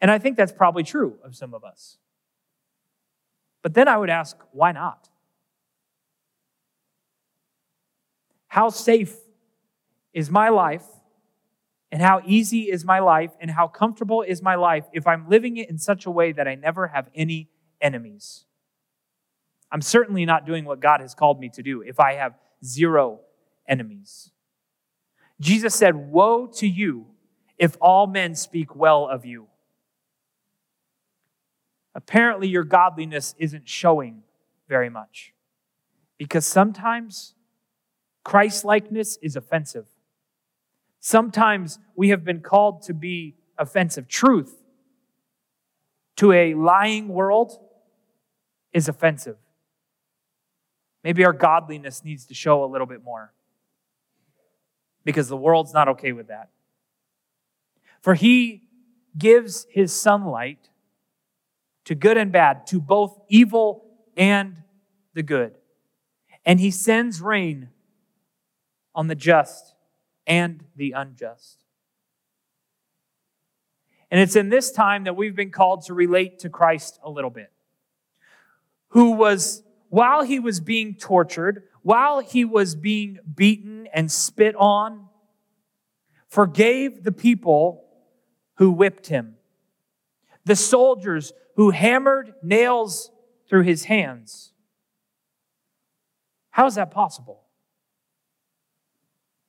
And 0.01 0.09
I 0.09 0.17
think 0.17 0.35
that's 0.35 0.51
probably 0.51 0.81
true 0.81 1.19
of 1.23 1.35
some 1.35 1.53
of 1.53 1.63
us. 1.63 1.99
But 3.61 3.75
then 3.75 3.87
I 3.87 3.97
would 3.97 4.09
ask, 4.09 4.35
why 4.51 4.71
not? 4.71 5.09
How 8.47 8.69
safe 8.69 9.15
is 10.11 10.31
my 10.31 10.49
life, 10.49 10.87
and 11.91 12.01
how 12.01 12.21
easy 12.25 12.63
is 12.63 12.83
my 12.83 12.99
life, 12.99 13.31
and 13.39 13.51
how 13.51 13.67
comfortable 13.67 14.21
is 14.21 14.41
my 14.41 14.55
life 14.55 14.85
if 14.91 15.07
I'm 15.07 15.29
living 15.29 15.57
it 15.57 15.69
in 15.69 15.77
such 15.77 16.05
a 16.05 16.11
way 16.11 16.31
that 16.33 16.47
I 16.47 16.55
never 16.55 16.87
have 16.87 17.09
any 17.15 17.49
enemies? 17.79 18.45
I'm 19.71 19.81
certainly 19.81 20.25
not 20.25 20.45
doing 20.45 20.65
what 20.65 20.79
God 20.79 21.01
has 21.01 21.13
called 21.13 21.39
me 21.39 21.49
to 21.49 21.63
do 21.63 21.81
if 21.81 21.99
I 21.99 22.13
have 22.13 22.33
zero 22.63 23.21
enemies. 23.67 24.31
Jesus 25.39 25.75
said, 25.75 25.95
Woe 25.95 26.47
to 26.55 26.67
you 26.67 27.07
if 27.57 27.77
all 27.81 28.07
men 28.07 28.35
speak 28.35 28.75
well 28.75 29.07
of 29.07 29.25
you. 29.25 29.47
Apparently, 31.95 32.47
your 32.47 32.63
godliness 32.63 33.33
isn't 33.37 33.67
showing 33.67 34.23
very 34.69 34.89
much 34.89 35.33
because 36.17 36.45
sometimes 36.45 37.33
Christ 38.23 38.65
likeness 38.65 39.17
is 39.21 39.35
offensive. 39.35 39.87
Sometimes 40.99 41.79
we 41.95 42.09
have 42.09 42.23
been 42.23 42.41
called 42.41 42.81
to 42.83 42.93
be 42.93 43.35
offensive. 43.57 44.07
Truth 44.07 44.63
to 46.17 46.31
a 46.31 46.53
lying 46.53 47.07
world 47.07 47.59
is 48.73 48.87
offensive. 48.87 49.37
Maybe 51.03 51.23
our 51.23 51.33
godliness 51.33 52.03
needs 52.03 52.25
to 52.25 52.33
show 52.33 52.63
a 52.63 52.67
little 52.67 52.87
bit 52.87 53.03
more 53.03 53.33
because 55.05 55.29
the 55.29 55.37
world's 55.37 55.73
not 55.73 55.87
okay 55.87 56.11
with 56.11 56.27
that. 56.27 56.49
For 58.01 58.13
he 58.13 58.63
gives 59.17 59.65
his 59.69 59.93
sunlight 59.99 60.69
to 61.85 61.95
good 61.95 62.17
and 62.17 62.31
bad, 62.31 62.67
to 62.67 62.81
both 62.81 63.17
evil 63.29 63.85
and 64.17 64.57
the 65.13 65.23
good. 65.23 65.55
And 66.45 66.59
he 66.59 66.71
sends 66.71 67.21
rain 67.21 67.69
on 68.93 69.07
the 69.07 69.15
just 69.15 69.73
and 70.27 70.63
the 70.75 70.91
unjust. 70.91 71.63
And 74.11 74.21
it's 74.21 74.35
in 74.35 74.49
this 74.49 74.71
time 74.71 75.05
that 75.05 75.15
we've 75.15 75.35
been 75.35 75.51
called 75.51 75.83
to 75.85 75.93
relate 75.93 76.39
to 76.39 76.49
Christ 76.49 76.99
a 77.03 77.09
little 77.09 77.29
bit, 77.29 77.51
who 78.89 79.11
was, 79.11 79.63
while 79.89 80.23
he 80.23 80.39
was 80.39 80.59
being 80.59 80.93
tortured, 80.93 81.63
while 81.81 82.19
he 82.19 82.45
was 82.45 82.75
being 82.75 83.17
beaten 83.33 83.87
and 83.93 84.11
spit 84.11 84.55
on, 84.55 85.07
forgave 86.27 87.03
the 87.03 87.11
people 87.11 87.85
who 88.55 88.71
whipped 88.71 89.07
him, 89.07 89.35
the 90.45 90.55
soldiers 90.55 91.33
who 91.55 91.71
hammered 91.71 92.33
nails 92.41 93.11
through 93.49 93.63
his 93.63 93.85
hands. 93.85 94.53
How 96.49 96.65
is 96.65 96.75
that 96.75 96.91
possible? 96.91 97.43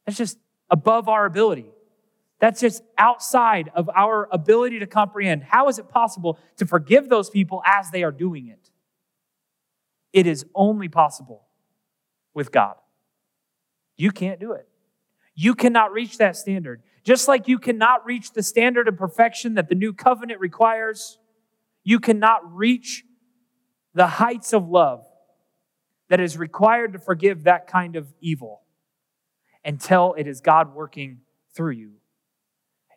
That's 0.05 0.19
just 0.19 0.39
above 0.71 1.09
our 1.09 1.25
ability. 1.25 1.71
That's 2.41 2.61
just 2.61 2.83
outside 2.97 3.71
of 3.75 3.91
our 3.95 4.29
ability 4.31 4.79
to 4.79 4.87
comprehend. 4.87 5.43
How 5.43 5.69
is 5.69 5.79
it 5.79 5.89
possible 5.89 6.39
to 6.57 6.67
forgive 6.67 7.09
those 7.09 7.31
people 7.31 7.63
as 7.67 7.91
they 7.91 8.05
are 8.05 8.13
doing 8.13 8.49
it? 8.49 8.71
It 10.13 10.27
is 10.27 10.47
only 10.55 10.89
possible 10.89 11.47
with 12.35 12.53
God. 12.53 12.77
You 13.97 14.13
can't 14.13 14.39
do 14.39 14.53
it. 14.53 14.69
You 15.35 15.55
cannot 15.55 15.93
reach 15.93 16.19
that 16.19 16.37
standard. 16.37 16.83
Just 17.05 17.27
like 17.27 17.49
you 17.49 17.59
cannot 17.59 18.05
reach 18.07 18.33
the 18.33 18.43
standard 18.43 18.87
of 18.87 18.97
perfection 18.97 19.55
that 19.55 19.69
the 19.69 19.75
new 19.75 19.93
covenant 19.93 20.41
requires, 20.41 21.19
you 21.83 21.99
cannot 21.99 22.41
reach 22.55 23.05
the 23.95 24.07
heights 24.07 24.53
of 24.53 24.69
love 24.69 25.05
that 26.09 26.21
is 26.21 26.37
required 26.37 26.93
to 26.93 26.99
forgive 26.99 27.45
that 27.45 27.67
kind 27.67 27.97
of 27.97 28.07
evil 28.21 28.63
until 29.65 30.15
it 30.17 30.27
is 30.27 30.41
God 30.41 30.75
working 30.75 31.21
through 31.55 31.73
you. 31.73 31.93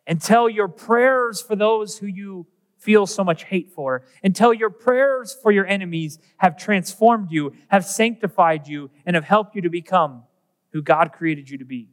Until 0.06 0.48
your 0.48 0.68
prayers 0.68 1.40
for 1.40 1.56
those 1.56 1.98
who 1.98 2.06
you 2.06 2.46
feel 2.78 3.06
so 3.06 3.22
much 3.22 3.44
hate 3.44 3.70
for, 3.70 4.02
until 4.24 4.52
your 4.52 4.70
prayers 4.70 5.36
for 5.40 5.52
your 5.52 5.66
enemies 5.66 6.18
have 6.38 6.56
transformed 6.56 7.30
you, 7.30 7.52
have 7.68 7.84
sanctified 7.84 8.66
you, 8.66 8.90
and 9.06 9.14
have 9.14 9.24
helped 9.24 9.54
you 9.54 9.62
to 9.62 9.70
become 9.70 10.24
who 10.72 10.82
God 10.82 11.12
created 11.12 11.48
you 11.48 11.58
to 11.58 11.64
be. 11.64 11.90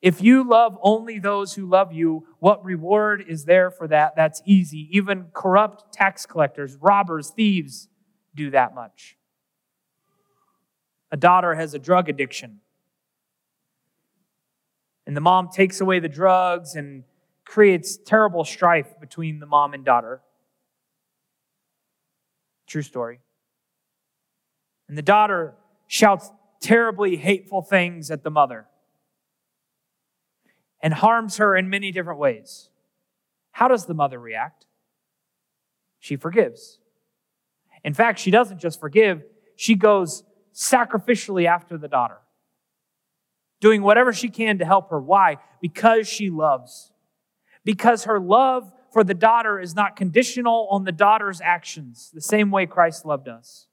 If 0.00 0.22
you 0.22 0.48
love 0.48 0.78
only 0.82 1.18
those 1.18 1.54
who 1.54 1.66
love 1.66 1.92
you, 1.92 2.26
what 2.38 2.64
reward 2.64 3.24
is 3.26 3.44
there 3.44 3.70
for 3.70 3.88
that? 3.88 4.14
That's 4.14 4.42
easy. 4.44 4.88
Even 4.92 5.26
corrupt 5.32 5.92
tax 5.92 6.26
collectors, 6.26 6.76
robbers, 6.76 7.30
thieves 7.30 7.88
do 8.34 8.50
that 8.50 8.74
much. 8.74 9.16
A 11.10 11.16
daughter 11.16 11.54
has 11.54 11.74
a 11.74 11.78
drug 11.78 12.08
addiction. 12.08 12.60
And 15.06 15.16
the 15.16 15.20
mom 15.20 15.48
takes 15.48 15.80
away 15.80 16.00
the 16.00 16.08
drugs 16.08 16.74
and 16.74 17.04
creates 17.44 17.96
terrible 17.96 18.44
strife 18.44 18.98
between 19.00 19.38
the 19.38 19.46
mom 19.46 19.72
and 19.72 19.84
daughter. 19.84 20.20
True 22.66 22.82
story. 22.82 23.20
And 24.88 24.98
the 24.98 25.02
daughter 25.02 25.54
shouts 25.86 26.30
terribly 26.60 27.16
hateful 27.16 27.62
things 27.62 28.10
at 28.10 28.24
the 28.24 28.30
mother 28.30 28.66
and 30.80 30.94
harms 30.94 31.36
her 31.36 31.56
in 31.56 31.70
many 31.70 31.92
different 31.92 32.18
ways. 32.18 32.68
How 33.52 33.68
does 33.68 33.86
the 33.86 33.94
mother 33.94 34.18
react? 34.18 34.66
She 35.98 36.16
forgives. 36.16 36.78
In 37.84 37.94
fact, 37.94 38.18
she 38.18 38.30
doesn't 38.30 38.58
just 38.58 38.80
forgive, 38.80 39.22
she 39.54 39.74
goes 39.74 40.24
sacrificially 40.54 41.46
after 41.46 41.78
the 41.78 41.88
daughter, 41.88 42.18
doing 43.60 43.82
whatever 43.82 44.12
she 44.12 44.28
can 44.28 44.58
to 44.58 44.64
help 44.64 44.90
her. 44.90 45.00
Why? 45.00 45.36
Because 45.60 46.08
she 46.08 46.30
loves. 46.30 46.92
Because 47.64 48.04
her 48.04 48.20
love 48.20 48.72
for 48.92 49.04
the 49.04 49.14
daughter 49.14 49.58
is 49.58 49.74
not 49.74 49.96
conditional 49.96 50.68
on 50.70 50.84
the 50.84 50.92
daughter's 50.92 51.40
actions, 51.40 52.10
the 52.14 52.20
same 52.20 52.50
way 52.50 52.66
Christ 52.66 53.04
loved 53.04 53.28
us. 53.28 53.66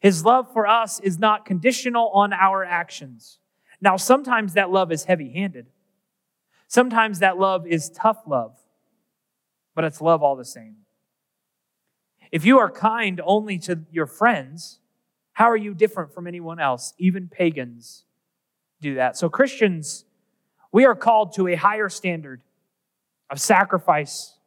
His 0.00 0.24
love 0.24 0.52
for 0.52 0.66
us 0.66 1.00
is 1.00 1.18
not 1.18 1.46
conditional 1.46 2.10
on 2.10 2.32
our 2.32 2.64
actions. 2.64 3.38
Now, 3.80 3.96
sometimes 3.96 4.54
that 4.54 4.70
love 4.70 4.92
is 4.92 5.04
heavy 5.04 5.32
handed. 5.32 5.66
Sometimes 6.68 7.20
that 7.20 7.38
love 7.38 7.66
is 7.66 7.88
tough 7.90 8.18
love, 8.26 8.56
but 9.74 9.84
it's 9.84 10.00
love 10.00 10.22
all 10.22 10.36
the 10.36 10.44
same. 10.44 10.76
If 12.30 12.44
you 12.44 12.58
are 12.58 12.70
kind 12.70 13.20
only 13.24 13.58
to 13.60 13.80
your 13.92 14.06
friends, 14.06 14.80
how 15.34 15.46
are 15.46 15.56
you 15.56 15.72
different 15.72 16.12
from 16.12 16.26
anyone 16.26 16.58
else? 16.58 16.94
Even 16.98 17.28
pagans 17.28 18.04
do 18.80 18.94
that. 18.96 19.16
So, 19.16 19.28
Christians, 19.28 20.04
we 20.72 20.84
are 20.84 20.94
called 20.94 21.34
to 21.34 21.48
a 21.48 21.54
higher 21.54 21.88
standard 21.88 22.42
of 23.30 23.40
sacrifice 23.40 24.38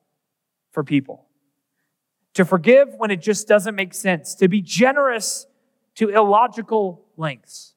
for 0.72 0.84
people, 0.84 1.26
to 2.34 2.46
forgive 2.46 2.94
when 2.96 3.12
it 3.12 3.22
just 3.22 3.48
doesn't 3.48 3.76
make 3.76 3.94
sense, 3.94 4.36
to 4.36 4.48
be 4.48 4.62
generous 4.62 5.48
to 5.96 6.10
illogical 6.10 7.06
lengths. 7.18 7.74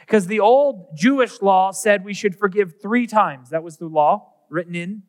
Because 0.00 0.26
the 0.26 0.40
old 0.40 0.96
Jewish 0.96 1.42
law 1.42 1.70
said 1.70 2.04
we 2.04 2.14
should 2.14 2.36
forgive 2.36 2.80
three 2.80 3.06
times. 3.06 3.50
That 3.50 3.62
was 3.62 3.76
the 3.76 3.86
law 3.86 4.32
written 4.48 4.74
in. 4.74 5.02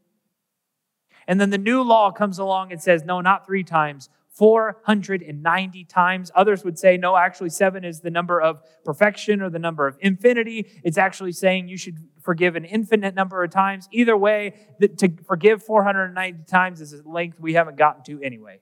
And 1.27 1.39
then 1.39 1.49
the 1.49 1.57
new 1.57 1.81
law 1.81 2.11
comes 2.11 2.37
along 2.37 2.71
and 2.71 2.81
says, 2.81 3.03
no, 3.03 3.21
not 3.21 3.45
three 3.45 3.63
times, 3.63 4.09
490 4.35 5.85
times. 5.85 6.29
Others 6.35 6.65
would 6.65 6.77
say, 6.77 6.97
no, 6.97 7.15
actually, 7.15 7.49
seven 7.49 7.85
is 7.85 8.01
the 8.01 8.11
number 8.11 8.41
of 8.41 8.61
perfection 8.83 9.41
or 9.41 9.49
the 9.49 9.59
number 9.59 9.87
of 9.87 9.97
infinity. 10.01 10.67
It's 10.83 10.97
actually 10.97 11.31
saying 11.31 11.69
you 11.69 11.77
should 11.77 11.97
forgive 12.21 12.57
an 12.57 12.65
infinite 12.65 13.15
number 13.15 13.43
of 13.43 13.51
times. 13.51 13.87
Either 13.91 14.17
way, 14.17 14.55
to 14.97 15.13
forgive 15.25 15.63
490 15.63 16.43
times 16.43 16.81
is 16.81 16.93
a 16.93 17.07
length 17.07 17.39
we 17.39 17.53
haven't 17.53 17.77
gotten 17.77 18.03
to 18.03 18.21
anyway. 18.21 18.59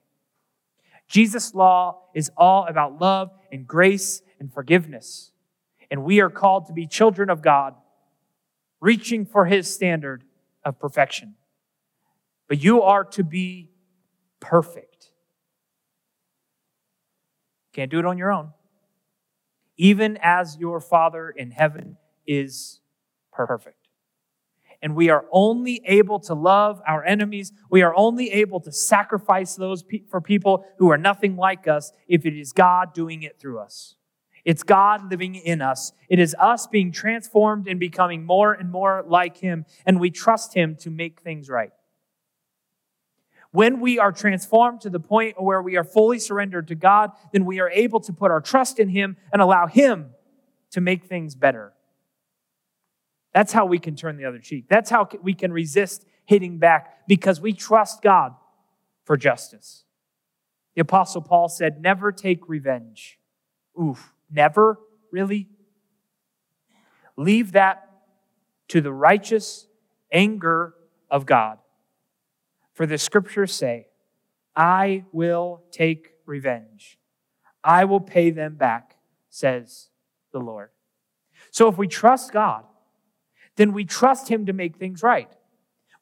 Jesus' 1.08 1.54
law 1.54 2.02
is 2.14 2.30
all 2.36 2.66
about 2.66 3.00
love 3.00 3.30
and 3.50 3.66
grace 3.66 4.22
and 4.38 4.52
forgiveness. 4.52 5.32
And 5.90 6.04
we 6.04 6.20
are 6.20 6.30
called 6.30 6.66
to 6.66 6.72
be 6.72 6.86
children 6.86 7.30
of 7.30 7.42
God, 7.42 7.74
reaching 8.80 9.26
for 9.26 9.46
his 9.46 9.72
standard 9.72 10.24
of 10.64 10.78
perfection. 10.78 11.34
But 12.48 12.62
you 12.62 12.82
are 12.82 13.04
to 13.04 13.24
be 13.24 13.70
perfect. 14.40 14.93
Can't 17.74 17.90
do 17.90 17.98
it 17.98 18.06
on 18.06 18.16
your 18.16 18.32
own. 18.32 18.50
Even 19.76 20.16
as 20.22 20.56
your 20.56 20.80
Father 20.80 21.28
in 21.28 21.50
heaven 21.50 21.96
is 22.26 22.80
perfect. 23.32 23.88
And 24.80 24.94
we 24.94 25.08
are 25.08 25.24
only 25.32 25.82
able 25.86 26.20
to 26.20 26.34
love 26.34 26.80
our 26.86 27.04
enemies. 27.04 27.52
We 27.70 27.82
are 27.82 27.94
only 27.96 28.30
able 28.30 28.60
to 28.60 28.70
sacrifice 28.70 29.56
those 29.56 29.82
pe- 29.82 30.02
for 30.08 30.20
people 30.20 30.64
who 30.78 30.90
are 30.90 30.98
nothing 30.98 31.36
like 31.36 31.66
us 31.66 31.90
if 32.06 32.24
it 32.26 32.38
is 32.38 32.52
God 32.52 32.92
doing 32.92 33.22
it 33.22 33.38
through 33.40 33.58
us. 33.58 33.96
It's 34.44 34.62
God 34.62 35.10
living 35.10 35.34
in 35.36 35.62
us. 35.62 35.92
It 36.08 36.18
is 36.18 36.36
us 36.38 36.66
being 36.66 36.92
transformed 36.92 37.66
and 37.66 37.80
becoming 37.80 38.24
more 38.24 38.52
and 38.52 38.70
more 38.70 39.02
like 39.08 39.38
Him, 39.38 39.64
and 39.86 39.98
we 39.98 40.10
trust 40.10 40.54
Him 40.54 40.76
to 40.80 40.90
make 40.90 41.22
things 41.22 41.48
right. 41.48 41.72
When 43.54 43.78
we 43.78 44.00
are 44.00 44.10
transformed 44.10 44.80
to 44.80 44.90
the 44.90 44.98
point 44.98 45.40
where 45.40 45.62
we 45.62 45.76
are 45.76 45.84
fully 45.84 46.18
surrendered 46.18 46.66
to 46.66 46.74
God, 46.74 47.12
then 47.32 47.44
we 47.44 47.60
are 47.60 47.70
able 47.70 48.00
to 48.00 48.12
put 48.12 48.32
our 48.32 48.40
trust 48.40 48.80
in 48.80 48.88
Him 48.88 49.16
and 49.32 49.40
allow 49.40 49.68
Him 49.68 50.10
to 50.72 50.80
make 50.80 51.04
things 51.04 51.36
better. 51.36 51.72
That's 53.32 53.52
how 53.52 53.66
we 53.66 53.78
can 53.78 53.94
turn 53.94 54.16
the 54.16 54.24
other 54.24 54.40
cheek. 54.40 54.64
That's 54.68 54.90
how 54.90 55.08
we 55.22 55.34
can 55.34 55.52
resist 55.52 56.04
hitting 56.24 56.58
back 56.58 57.06
because 57.06 57.40
we 57.40 57.52
trust 57.52 58.02
God 58.02 58.34
for 59.04 59.16
justice. 59.16 59.84
The 60.74 60.80
Apostle 60.80 61.22
Paul 61.22 61.48
said, 61.48 61.80
Never 61.80 62.10
take 62.10 62.48
revenge. 62.48 63.20
Oof, 63.80 64.14
never? 64.28 64.80
Really? 65.12 65.48
Leave 67.16 67.52
that 67.52 67.88
to 68.66 68.80
the 68.80 68.92
righteous 68.92 69.68
anger 70.10 70.74
of 71.08 71.24
God. 71.24 71.58
For 72.74 72.86
the 72.86 72.98
scriptures 72.98 73.54
say, 73.54 73.86
I 74.54 75.04
will 75.12 75.62
take 75.70 76.10
revenge. 76.26 76.98
I 77.62 77.84
will 77.84 78.00
pay 78.00 78.30
them 78.30 78.56
back, 78.56 78.96
says 79.30 79.88
the 80.32 80.40
Lord. 80.40 80.70
So 81.50 81.68
if 81.68 81.78
we 81.78 81.88
trust 81.88 82.32
God, 82.32 82.64
then 83.56 83.72
we 83.72 83.84
trust 83.84 84.28
Him 84.28 84.46
to 84.46 84.52
make 84.52 84.76
things 84.76 85.02
right. 85.02 85.30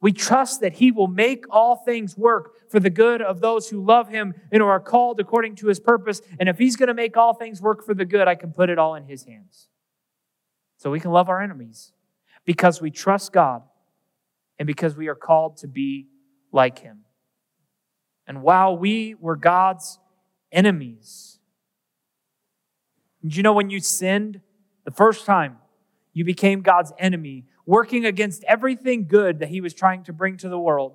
We 0.00 0.12
trust 0.12 0.60
that 0.62 0.74
He 0.74 0.90
will 0.90 1.06
make 1.06 1.44
all 1.50 1.76
things 1.76 2.16
work 2.16 2.70
for 2.70 2.80
the 2.80 2.90
good 2.90 3.22
of 3.22 3.40
those 3.40 3.68
who 3.68 3.84
love 3.84 4.08
Him 4.08 4.34
and 4.50 4.62
are 4.62 4.80
called 4.80 5.20
according 5.20 5.56
to 5.56 5.68
His 5.68 5.78
purpose. 5.78 6.22
And 6.40 6.48
if 6.48 6.58
He's 6.58 6.76
going 6.76 6.88
to 6.88 6.94
make 6.94 7.16
all 7.16 7.34
things 7.34 7.60
work 7.62 7.84
for 7.84 7.94
the 7.94 8.04
good, 8.04 8.26
I 8.26 8.34
can 8.34 8.52
put 8.52 8.70
it 8.70 8.78
all 8.78 8.94
in 8.94 9.04
His 9.04 9.24
hands. 9.24 9.68
So 10.78 10.90
we 10.90 10.98
can 10.98 11.12
love 11.12 11.28
our 11.28 11.40
enemies 11.40 11.92
because 12.44 12.80
we 12.80 12.90
trust 12.90 13.32
God 13.32 13.62
and 14.58 14.66
because 14.66 14.96
we 14.96 15.06
are 15.08 15.14
called 15.14 15.58
to 15.58 15.68
be 15.68 16.08
like 16.52 16.78
him. 16.78 17.04
And 18.26 18.42
while 18.42 18.76
we 18.76 19.14
were 19.14 19.36
God's 19.36 19.98
enemies, 20.52 21.38
did 23.22 23.36
you 23.36 23.42
know 23.42 23.52
when 23.52 23.70
you 23.70 23.80
sinned 23.80 24.40
the 24.84 24.90
first 24.90 25.26
time, 25.26 25.58
you 26.12 26.24
became 26.24 26.60
God's 26.62 26.92
enemy, 26.98 27.46
working 27.66 28.04
against 28.04 28.44
everything 28.44 29.06
good 29.06 29.38
that 29.38 29.48
he 29.48 29.60
was 29.60 29.74
trying 29.74 30.04
to 30.04 30.12
bring 30.12 30.36
to 30.38 30.48
the 30.48 30.58
world? 30.58 30.94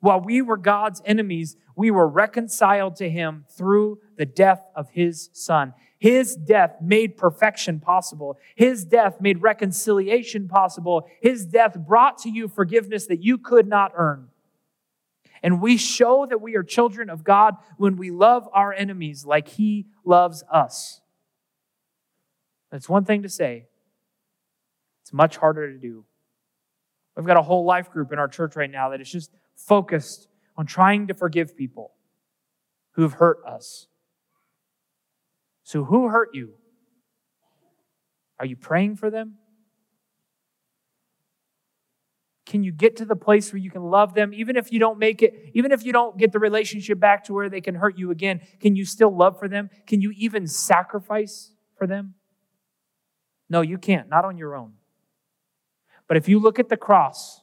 While 0.00 0.20
we 0.20 0.42
were 0.42 0.56
God's 0.56 1.02
enemies, 1.04 1.56
we 1.74 1.90
were 1.90 2.06
reconciled 2.06 2.96
to 2.96 3.10
him 3.10 3.44
through 3.50 3.98
the 4.16 4.26
death 4.26 4.62
of 4.76 4.90
his 4.90 5.30
son. 5.32 5.74
His 5.98 6.36
death 6.36 6.76
made 6.80 7.16
perfection 7.16 7.80
possible. 7.80 8.38
His 8.54 8.84
death 8.84 9.20
made 9.20 9.42
reconciliation 9.42 10.46
possible. 10.46 11.08
His 11.20 11.44
death 11.44 11.76
brought 11.76 12.18
to 12.18 12.30
you 12.30 12.46
forgiveness 12.46 13.06
that 13.06 13.22
you 13.22 13.38
could 13.38 13.66
not 13.66 13.92
earn. 13.96 14.28
And 15.42 15.60
we 15.60 15.76
show 15.76 16.26
that 16.26 16.40
we 16.40 16.56
are 16.56 16.62
children 16.62 17.10
of 17.10 17.24
God 17.24 17.56
when 17.76 17.96
we 17.96 18.10
love 18.10 18.48
our 18.52 18.72
enemies 18.72 19.24
like 19.24 19.48
He 19.48 19.86
loves 20.04 20.42
us. 20.52 21.00
That's 22.70 22.88
one 22.88 23.04
thing 23.04 23.22
to 23.22 23.28
say, 23.28 23.66
it's 25.02 25.12
much 25.12 25.36
harder 25.36 25.72
to 25.72 25.78
do. 25.78 26.04
We've 27.16 27.26
got 27.26 27.36
a 27.36 27.42
whole 27.42 27.64
life 27.64 27.90
group 27.90 28.12
in 28.12 28.18
our 28.18 28.28
church 28.28 28.54
right 28.56 28.70
now 28.70 28.90
that 28.90 29.00
is 29.00 29.10
just 29.10 29.30
focused 29.56 30.28
on 30.56 30.66
trying 30.66 31.06
to 31.08 31.14
forgive 31.14 31.56
people 31.56 31.92
who've 32.92 33.14
hurt 33.14 33.38
us. 33.46 33.86
So, 35.62 35.84
who 35.84 36.08
hurt 36.08 36.30
you? 36.34 36.54
Are 38.38 38.46
you 38.46 38.56
praying 38.56 38.96
for 38.96 39.10
them? 39.10 39.34
Can 42.48 42.64
you 42.64 42.72
get 42.72 42.96
to 42.96 43.04
the 43.04 43.14
place 43.14 43.52
where 43.52 43.60
you 43.60 43.70
can 43.70 43.82
love 43.82 44.14
them, 44.14 44.32
even 44.32 44.56
if 44.56 44.72
you 44.72 44.78
don't 44.78 44.98
make 44.98 45.20
it, 45.20 45.50
even 45.52 45.70
if 45.70 45.84
you 45.84 45.92
don't 45.92 46.16
get 46.16 46.32
the 46.32 46.38
relationship 46.38 46.98
back 46.98 47.24
to 47.24 47.34
where 47.34 47.50
they 47.50 47.60
can 47.60 47.74
hurt 47.74 47.98
you 47.98 48.10
again? 48.10 48.40
Can 48.58 48.74
you 48.74 48.86
still 48.86 49.14
love 49.14 49.38
for 49.38 49.48
them? 49.48 49.68
Can 49.86 50.00
you 50.00 50.14
even 50.16 50.46
sacrifice 50.46 51.52
for 51.76 51.86
them? 51.86 52.14
No, 53.50 53.60
you 53.60 53.76
can't, 53.76 54.08
not 54.08 54.24
on 54.24 54.38
your 54.38 54.56
own. 54.56 54.72
But 56.06 56.16
if 56.16 56.26
you 56.26 56.38
look 56.38 56.58
at 56.58 56.70
the 56.70 56.78
cross, 56.78 57.42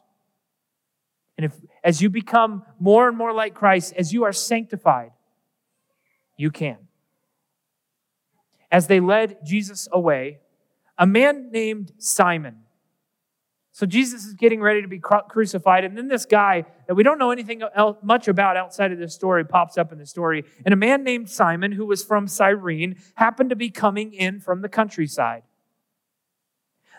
and 1.38 1.46
if 1.46 1.54
as 1.84 2.02
you 2.02 2.10
become 2.10 2.64
more 2.80 3.08
and 3.08 3.16
more 3.16 3.32
like 3.32 3.54
Christ, 3.54 3.94
as 3.96 4.12
you 4.12 4.24
are 4.24 4.34
sanctified, 4.34 5.12
you 6.36 6.50
can. 6.50 6.80
As 8.72 8.88
they 8.88 9.00
led 9.00 9.38
Jesus 9.46 9.88
away, 9.92 10.40
a 10.98 11.06
man 11.06 11.52
named 11.52 11.92
Simon. 12.00 12.65
So 13.76 13.86
Jesus 13.86 14.24
is 14.24 14.34
getting 14.36 14.62
ready 14.62 14.82
to 14.82 14.88
be 14.88 15.02
crucified, 15.02 15.84
and 15.84 15.98
then 15.98 16.08
this 16.08 16.26
guy 16.26 16.64
that 16.88 16.96
we 16.96 17.04
don't 17.04 17.20
know 17.20 17.32
anything 17.32 17.62
much 18.02 18.30
about 18.30 18.56
outside 18.56 18.94
of 18.94 19.00
this 19.00 19.14
story 19.14 19.44
pops 19.44 19.78
up 19.78 19.92
in 19.92 19.98
the 19.98 20.06
story. 20.06 20.46
And 20.64 20.74
a 20.74 20.78
man 20.78 21.04
named 21.04 21.30
Simon, 21.30 21.74
who 21.74 21.86
was 21.86 22.02
from 22.02 22.30
Cyrene, 22.30 22.96
happened 23.16 23.50
to 23.50 23.56
be 23.58 23.70
coming 23.70 24.14
in 24.14 24.40
from 24.40 24.62
the 24.62 24.70
countryside. 24.70 25.44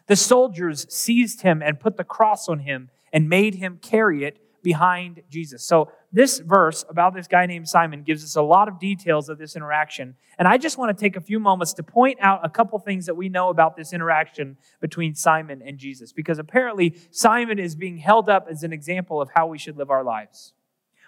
The 0.07 0.17
soldiers 0.17 0.87
seized 0.95 1.41
him 1.41 1.63
and 1.63 1.81
put 1.81 1.97
the 1.97 2.05
cross 2.05 2.47
on 2.47 2.59
him 2.59 2.91
and 3.11 3.27
made 3.27 3.55
him 3.55 3.79
carry 3.81 4.25
it 4.25 4.39
behind 4.63 5.23
Jesus. 5.31 5.63
So, 5.63 5.91
this 6.13 6.39
verse 6.39 6.85
about 6.89 7.15
this 7.15 7.27
guy 7.27 7.47
named 7.47 7.69
Simon 7.69 8.03
gives 8.03 8.25
us 8.25 8.37
a 8.37 8.43
lot 8.43 8.69
of 8.69 8.79
details 8.79 9.29
of 9.29 9.39
this 9.39 9.57
interaction. 9.57 10.15
And 10.39 10.47
I 10.47 10.57
just 10.57 10.79
want 10.79 10.97
to 10.97 11.01
take 11.01 11.17
a 11.17 11.21
few 11.21 11.39
moments 11.41 11.73
to 11.75 11.83
point 11.83 12.19
out 12.21 12.41
a 12.45 12.49
couple 12.49 12.79
things 12.79 13.07
that 13.07 13.15
we 13.15 13.29
know 13.29 13.49
about 13.49 13.77
this 13.77 13.93
interaction 13.93 14.57
between 14.81 15.15
Simon 15.15 15.63
and 15.65 15.79
Jesus, 15.79 16.13
because 16.13 16.39
apparently 16.39 16.97
Simon 17.11 17.59
is 17.59 17.75
being 17.75 17.99
held 17.99 18.29
up 18.29 18.47
as 18.49 18.63
an 18.63 18.73
example 18.73 19.21
of 19.21 19.31
how 19.35 19.47
we 19.47 19.59
should 19.59 19.77
live 19.77 19.91
our 19.91 20.05
lives. 20.05 20.53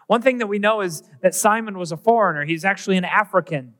One 0.08 0.22
thing 0.22 0.38
that 0.38 0.46
we 0.46 0.58
know 0.58 0.80
is 0.80 1.02
that 1.22 1.34
Simon 1.34 1.78
was 1.78 1.92
a 1.92 1.96
foreigner, 1.96 2.44
he's 2.44 2.64
actually 2.64 2.96
an 2.96 3.04
African. 3.04 3.74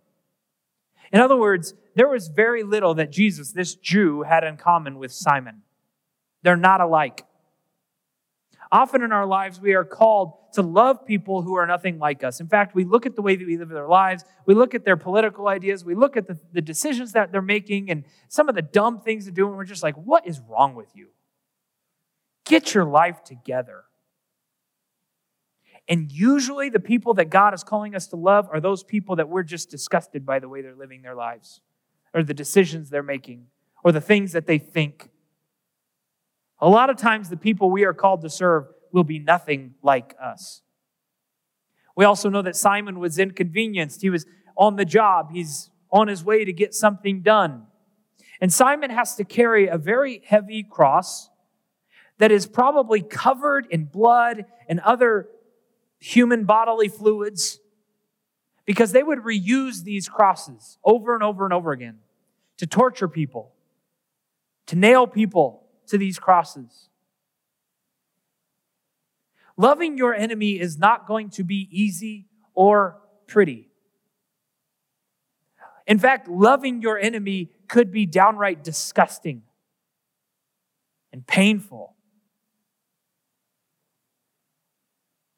In 1.12 1.20
other 1.20 1.37
words, 1.37 1.74
there 1.94 2.09
was 2.09 2.28
very 2.28 2.62
little 2.62 2.94
that 2.94 3.11
Jesus, 3.11 3.52
this 3.52 3.74
Jew, 3.74 4.22
had 4.22 4.44
in 4.44 4.57
common 4.57 4.98
with 4.98 5.11
Simon. 5.11 5.62
They're 6.42 6.57
not 6.57 6.81
alike. 6.81 7.24
Often 8.70 9.02
in 9.02 9.12
our 9.12 9.26
lives, 9.26 9.61
we 9.61 9.74
are 9.74 9.85
called 9.85 10.35
to 10.52 10.62
love 10.62 11.07
people 11.07 11.42
who 11.42 11.57
are 11.57 11.66
nothing 11.66 11.98
like 11.98 12.22
us. 12.22 12.40
In 12.40 12.48
fact, 12.48 12.74
we 12.74 12.85
look 12.85 13.07
at 13.07 13.16
the 13.16 13.22
way 13.22 13.37
that 13.37 13.46
we 13.46 13.57
live 13.57 13.70
their 13.70 13.88
lives, 13.88 14.24
we 14.46 14.54
look 14.54 14.74
at 14.74 14.85
their 14.85 14.96
political 14.96 15.48
ideas, 15.48 15.85
we 15.85 15.94
look 15.94 16.16
at 16.16 16.26
the, 16.26 16.38
the 16.52 16.61
decisions 16.61 17.12
that 17.12 17.33
they're 17.33 17.40
making 17.40 17.90
and 17.90 18.04
some 18.28 18.48
of 18.48 18.54
the 18.54 18.62
dumb 18.62 19.00
things 19.00 19.24
they're 19.24 19.35
doing. 19.35 19.54
We're 19.54 19.64
just 19.64 19.83
like, 19.83 19.94
what 19.94 20.26
is 20.26 20.40
wrong 20.40 20.74
with 20.74 20.94
you? 20.94 21.09
Get 22.44 22.74
your 22.74 22.85
life 22.85 23.24
together. 23.24 23.85
And 25.88 26.12
usually, 26.12 26.68
the 26.68 26.81
people 26.81 27.14
that 27.14 27.31
God 27.31 27.54
is 27.54 27.64
calling 27.64 27.94
us 27.94 28.09
to 28.09 28.16
love 28.16 28.48
are 28.52 28.61
those 28.61 28.85
people 28.85 29.16
that 29.16 29.31
we're 29.31 29.42
just 29.42 29.70
disgusted 29.70 30.26
by 30.26 30.38
the 30.38 30.48
way 30.48 30.61
they're 30.61 30.74
living 30.74 31.00
their 31.00 31.14
lives, 31.14 31.62
or 32.12 32.22
the 32.22 32.35
decisions 32.35 32.90
they're 32.90 33.02
making, 33.02 33.46
or 33.83 33.92
the 33.92 34.00
things 34.00 34.33
that 34.33 34.46
they 34.46 34.59
think. 34.59 35.09
A 36.61 36.68
lot 36.68 36.90
of 36.90 36.97
times, 36.97 37.29
the 37.29 37.37
people 37.37 37.71
we 37.71 37.85
are 37.85 37.94
called 37.94 38.23
to 38.23 38.31
serve 38.31 38.66
will 38.92 39.05
be 39.05 39.18
nothing 39.18 39.75
like 39.83 40.14
us. 40.21 40.62
We 41.94 42.05
also 42.05 42.29
know 42.29 42.42
that 42.42 42.57
Simon 42.57 42.99
was 42.99 43.18
inconvenienced. 43.18 44.03
He 44.03 44.11
was 44.11 44.27
on 44.57 44.77
the 44.77 44.85
job, 44.85 45.31
he's 45.33 45.71
on 45.90 46.09
his 46.09 46.25
way 46.25 46.44
to 46.44 46.53
get 46.53 46.75
something 46.75 47.23
done. 47.23 47.64
And 48.40 48.53
Simon 48.53 48.90
has 48.90 49.14
to 49.16 49.25
carry 49.25 49.68
a 49.68 49.79
very 49.79 50.23
heavy 50.27 50.62
cross 50.62 51.31
that 52.18 52.33
is 52.33 52.47
probably 52.47 53.01
covered 53.01 53.66
in 53.71 53.85
blood 53.85 54.47
and 54.68 54.81
other 54.81 55.29
human 56.01 56.44
bodily 56.44 56.88
fluids 56.88 57.59
because 58.64 58.92
they 58.92 59.03
would 59.03 59.21
reuse 59.21 59.83
these 59.83 60.09
crosses 60.09 60.79
over 60.85 61.14
and 61.14 61.23
over 61.23 61.44
and 61.44 61.55
over 61.55 61.73
again 61.73 61.99
to 62.59 62.66
torture 62.66 63.09
people, 63.09 63.53
to 64.66 64.77
nail 64.77 65.07
people 65.07 65.67
to 65.88 65.98
these 65.98 66.18
crosses. 66.18 66.88
Loving 69.57 69.98
your 69.98 70.14
enemy 70.14 70.61
is 70.61 70.79
not 70.79 71.07
going 71.07 71.31
to 71.31 71.44
be 71.44 71.68
easy 71.70 72.27
or 72.55 73.01
pretty. 73.27 73.68
In 75.87 75.98
fact, 75.98 76.29
loving 76.29 76.81
your 76.83 76.98
enemy 76.98 77.51
could 77.66 77.90
be 77.90 78.07
downright 78.07 78.62
disgusting 78.62 79.42
and 81.12 81.27
painful. 81.27 81.96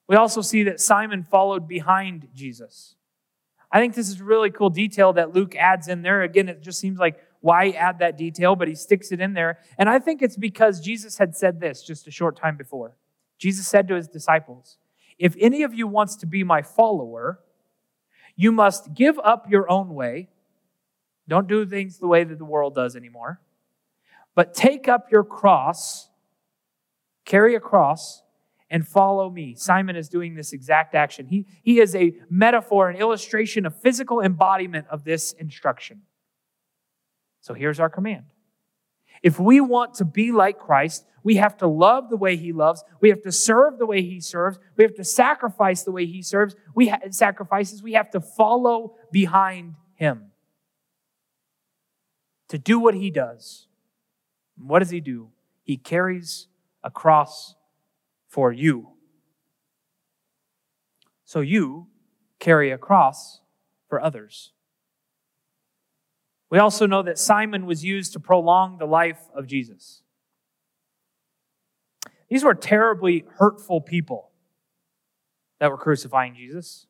We 0.08 0.16
also 0.16 0.42
see 0.42 0.64
that 0.64 0.80
Simon 0.80 1.22
followed 1.22 1.68
behind 1.68 2.28
Jesus. 2.34 2.96
I 3.70 3.78
think 3.78 3.94
this 3.94 4.08
is 4.08 4.20
a 4.20 4.24
really 4.24 4.50
cool 4.50 4.70
detail 4.70 5.12
that 5.12 5.32
Luke 5.32 5.54
adds 5.54 5.86
in 5.86 6.02
there. 6.02 6.22
Again, 6.22 6.48
it 6.48 6.60
just 6.60 6.80
seems 6.80 6.98
like 6.98 7.20
why 7.40 7.70
add 7.70 7.98
that 7.98 8.18
detail, 8.18 8.54
but 8.54 8.68
he 8.68 8.74
sticks 8.74 9.12
it 9.12 9.20
in 9.20 9.32
there. 9.32 9.58
And 9.78 9.88
I 9.88 9.98
think 9.98 10.22
it's 10.22 10.36
because 10.36 10.80
Jesus 10.80 11.18
had 11.18 11.34
said 11.34 11.60
this 11.60 11.82
just 11.82 12.06
a 12.06 12.10
short 12.10 12.36
time 12.36 12.56
before. 12.56 12.96
Jesus 13.38 13.66
said 13.66 13.88
to 13.88 13.94
his 13.94 14.08
disciples, 14.08 14.76
If 15.18 15.34
any 15.40 15.62
of 15.62 15.72
you 15.72 15.86
wants 15.86 16.16
to 16.16 16.26
be 16.26 16.44
my 16.44 16.62
follower, 16.62 17.40
you 18.36 18.52
must 18.52 18.94
give 18.94 19.18
up 19.24 19.50
your 19.50 19.70
own 19.70 19.94
way. 19.94 20.28
Don't 21.28 21.48
do 21.48 21.64
things 21.64 21.98
the 21.98 22.06
way 22.06 22.24
that 22.24 22.38
the 22.38 22.44
world 22.44 22.74
does 22.74 22.94
anymore. 22.94 23.40
But 24.34 24.54
take 24.54 24.88
up 24.88 25.10
your 25.10 25.24
cross, 25.24 26.10
carry 27.24 27.54
a 27.54 27.60
cross, 27.60 28.22
and 28.70 28.86
follow 28.86 29.30
me. 29.30 29.54
Simon 29.56 29.96
is 29.96 30.08
doing 30.08 30.34
this 30.34 30.52
exact 30.52 30.94
action. 30.94 31.26
He, 31.26 31.46
he 31.62 31.80
is 31.80 31.94
a 31.94 32.14
metaphor, 32.28 32.88
an 32.88 32.96
illustration, 32.96 33.66
a 33.66 33.70
physical 33.70 34.20
embodiment 34.20 34.86
of 34.90 35.04
this 35.04 35.32
instruction. 35.32 36.02
So 37.50 37.54
here's 37.54 37.80
our 37.80 37.90
command. 37.90 38.26
If 39.24 39.40
we 39.40 39.60
want 39.60 39.94
to 39.94 40.04
be 40.04 40.30
like 40.30 40.60
Christ, 40.60 41.04
we 41.24 41.34
have 41.34 41.56
to 41.56 41.66
love 41.66 42.08
the 42.08 42.16
way 42.16 42.36
he 42.36 42.52
loves. 42.52 42.84
We 43.00 43.08
have 43.08 43.22
to 43.22 43.32
serve 43.32 43.80
the 43.80 43.86
way 43.86 44.02
he 44.02 44.20
serves. 44.20 44.60
We 44.76 44.84
have 44.84 44.94
to 44.94 45.02
sacrifice 45.02 45.82
the 45.82 45.90
way 45.90 46.06
he 46.06 46.22
serves. 46.22 46.54
We 46.76 46.90
ha- 46.90 47.00
sacrifices. 47.10 47.82
We 47.82 47.94
have 47.94 48.08
to 48.12 48.20
follow 48.20 48.94
behind 49.10 49.74
him 49.94 50.30
to 52.46 52.56
do 52.56 52.78
what 52.78 52.94
he 52.94 53.10
does. 53.10 53.66
what 54.56 54.78
does 54.78 54.90
he 54.90 55.00
do? 55.00 55.30
He 55.64 55.76
carries 55.76 56.46
a 56.84 56.90
cross 56.92 57.56
for 58.28 58.52
you. 58.52 58.90
So 61.24 61.40
you 61.40 61.88
carry 62.38 62.70
a 62.70 62.78
cross 62.78 63.40
for 63.88 64.00
others. 64.00 64.52
We 66.50 66.58
also 66.58 66.84
know 66.86 67.02
that 67.02 67.18
Simon 67.18 67.64
was 67.64 67.84
used 67.84 68.12
to 68.12 68.20
prolong 68.20 68.78
the 68.78 68.86
life 68.86 69.20
of 69.34 69.46
Jesus. 69.46 70.02
These 72.28 72.44
were 72.44 72.54
terribly 72.54 73.24
hurtful 73.38 73.80
people 73.80 74.30
that 75.60 75.70
were 75.70 75.78
crucifying 75.78 76.34
Jesus, 76.34 76.86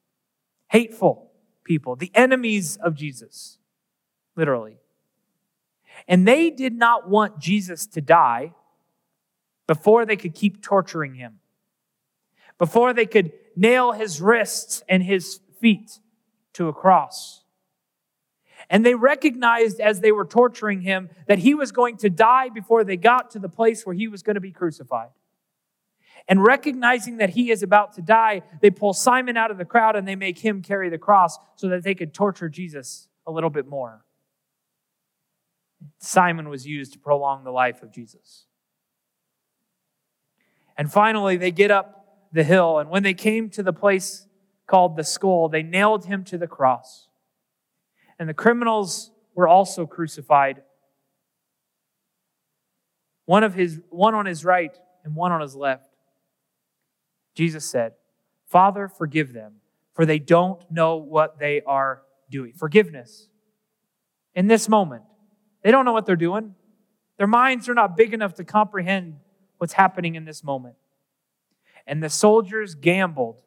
hateful 0.69 1.31
people, 1.65 1.95
the 1.95 2.11
enemies 2.15 2.77
of 2.77 2.95
Jesus, 2.95 3.59
literally. 4.35 4.79
And 6.09 6.27
they 6.27 6.51
did 6.51 6.75
not 6.75 7.09
want 7.09 7.39
Jesus 7.39 7.87
to 7.89 8.01
die 8.01 8.55
before 9.67 10.07
they 10.07 10.17
could 10.17 10.35
keep 10.35 10.63
torturing 10.63 11.15
him, 11.15 11.41
before 12.59 12.93
they 12.93 13.07
could 13.07 13.33
nail 13.57 13.93
his 13.93 14.21
wrists 14.21 14.83
and 14.89 15.03
his 15.03 15.41
feet 15.61 16.01
to 16.55 16.69
a 16.69 16.73
cross. 16.73 17.40
And 18.71 18.87
they 18.87 18.95
recognized 18.95 19.81
as 19.81 20.01
they 20.01 20.13
were 20.13 20.25
torturing 20.25 20.83
him 20.83 21.11
that 21.27 21.41
he 21.41 21.55
was 21.55 21.73
going 21.73 21.97
to 21.99 22.09
die 22.09 22.49
before 22.49 22.85
they 22.85 22.97
got 22.97 23.33
to 23.33 23.41
the 23.41 23.49
place 23.49 23.85
where 23.85 23.97
he 23.97 24.07
was 24.07 24.23
going 24.23 24.35
to 24.35 24.41
be 24.41 24.53
crucified. 24.53 25.09
And 26.29 26.45
recognizing 26.45 27.17
that 27.17 27.31
he 27.31 27.51
is 27.51 27.65
about 27.65 27.95
to 27.95 28.03
die, 28.03 28.43
they 28.61 28.71
pull 28.71 28.93
Simon 28.93 29.37
out 29.37 29.51
of 29.51 29.59
the 29.59 29.65
crowd 29.65 29.97
and 29.97 30.07
they 30.07 30.15
make 30.15 30.39
him 30.39 30.63
carry 30.63 30.89
the 30.89 30.99
cross 30.99 31.37
so 31.57 31.69
that 31.69 31.83
they 31.83 31.97
could 31.97 32.15
torture 32.15 32.49
Jesus 32.49 33.09
a 33.27 33.33
little 33.33 33.51
bit 33.51 33.67
more. 33.67 34.05
Simon 35.99 36.49
was 36.49 36.65
used 36.65 36.93
to 36.93 37.01
prolong 37.01 37.43
the 37.43 37.51
life 37.51 37.83
of 37.83 37.91
Jesus. 37.91 38.47
And 40.77 40.93
finally, 40.93 41.37
they 41.37 41.51
get 41.51 41.73
up 41.73 42.29
the 42.33 42.45
hill, 42.45 42.79
and 42.79 42.89
when 42.89 43.03
they 43.03 43.15
came 43.15 43.51
to 43.51 43.63
the 43.63 43.73
place 43.73 44.29
called 44.69 44.97
the 44.97 45.03
skull, 45.03 45.49
they 45.49 45.65
nailed 45.65 46.05
him 46.05 46.23
to 46.25 46.39
the 46.39 46.47
cross 46.47 47.09
and 48.21 48.29
the 48.29 48.35
criminals 48.35 49.11
were 49.35 49.49
also 49.49 49.87
crucified. 49.87 50.63
One 53.25 53.43
of 53.43 53.55
his 53.55 53.81
one 53.89 54.15
on 54.15 54.27
his 54.27 54.45
right 54.45 54.79
and 55.03 55.17
one 55.17 55.33
on 55.33 55.41
his 55.41 55.57
left. 55.57 55.89
Jesus 57.35 57.65
said, 57.65 57.95
"Father, 58.45 58.87
forgive 58.89 59.33
them, 59.33 59.63
for 59.95 60.05
they 60.05 60.19
don't 60.19 60.71
know 60.71 60.97
what 60.97 61.39
they 61.39 61.63
are 61.63 62.03
doing." 62.29 62.53
Forgiveness. 62.53 63.29
In 64.35 64.49
this 64.49 64.69
moment, 64.69 65.05
they 65.63 65.71
don't 65.71 65.87
know 65.87 65.93
what 65.93 66.05
they're 66.05 66.15
doing. 66.15 66.55
Their 67.17 67.27
minds 67.27 67.69
are 67.69 67.75
not 67.75 67.97
big 67.97 68.13
enough 68.13 68.35
to 68.35 68.45
comprehend 68.45 69.19
what's 69.57 69.75
happening 69.75 70.15
in 70.15 70.27
this 70.27 70.45
moment. 70.45 70.77
And 71.87 72.03
the 72.03 72.11
soldiers 72.11 72.75
gambled 72.75 73.43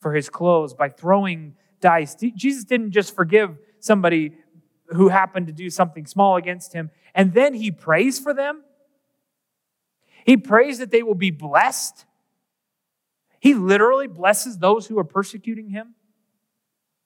for 0.00 0.14
his 0.14 0.28
clothes 0.28 0.74
by 0.74 0.88
throwing 0.88 1.56
dice. 1.80 2.16
Jesus 2.16 2.64
didn't 2.64 2.90
just 2.90 3.14
forgive 3.14 3.58
somebody 3.80 4.32
who 4.88 5.08
happened 5.08 5.46
to 5.46 5.52
do 5.52 5.70
something 5.70 6.06
small 6.06 6.36
against 6.36 6.72
him, 6.72 6.90
and 7.14 7.32
then 7.34 7.54
he 7.54 7.70
prays 7.70 8.18
for 8.18 8.32
them. 8.32 8.62
He 10.24 10.36
prays 10.36 10.78
that 10.78 10.90
they 10.90 11.02
will 11.02 11.14
be 11.14 11.30
blessed. 11.30 12.04
He 13.40 13.54
literally 13.54 14.06
blesses 14.06 14.58
those 14.58 14.86
who 14.86 14.98
are 14.98 15.04
persecuting 15.04 15.70
him. 15.70 15.94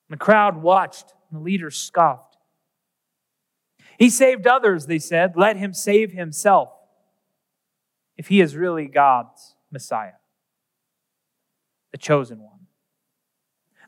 The 0.09 0.17
crowd 0.17 0.57
watched, 0.57 1.15
and 1.31 1.41
the 1.41 1.45
leaders 1.45 1.77
scoffed. 1.77 2.37
He 3.99 4.11
saved 4.11 4.47
others, 4.47 4.87
they 4.87 4.99
said. 4.99 5.35
Let 5.37 5.57
him 5.57 5.73
save 5.73 6.13
himself 6.13 6.71
if 8.17 8.29
he 8.29 8.41
is 8.41 8.57
really 8.57 8.87
God's 8.87 9.55
Messiah, 9.71 10.13
the 11.93 11.99
chosen 11.99 12.41
one. 12.41 12.62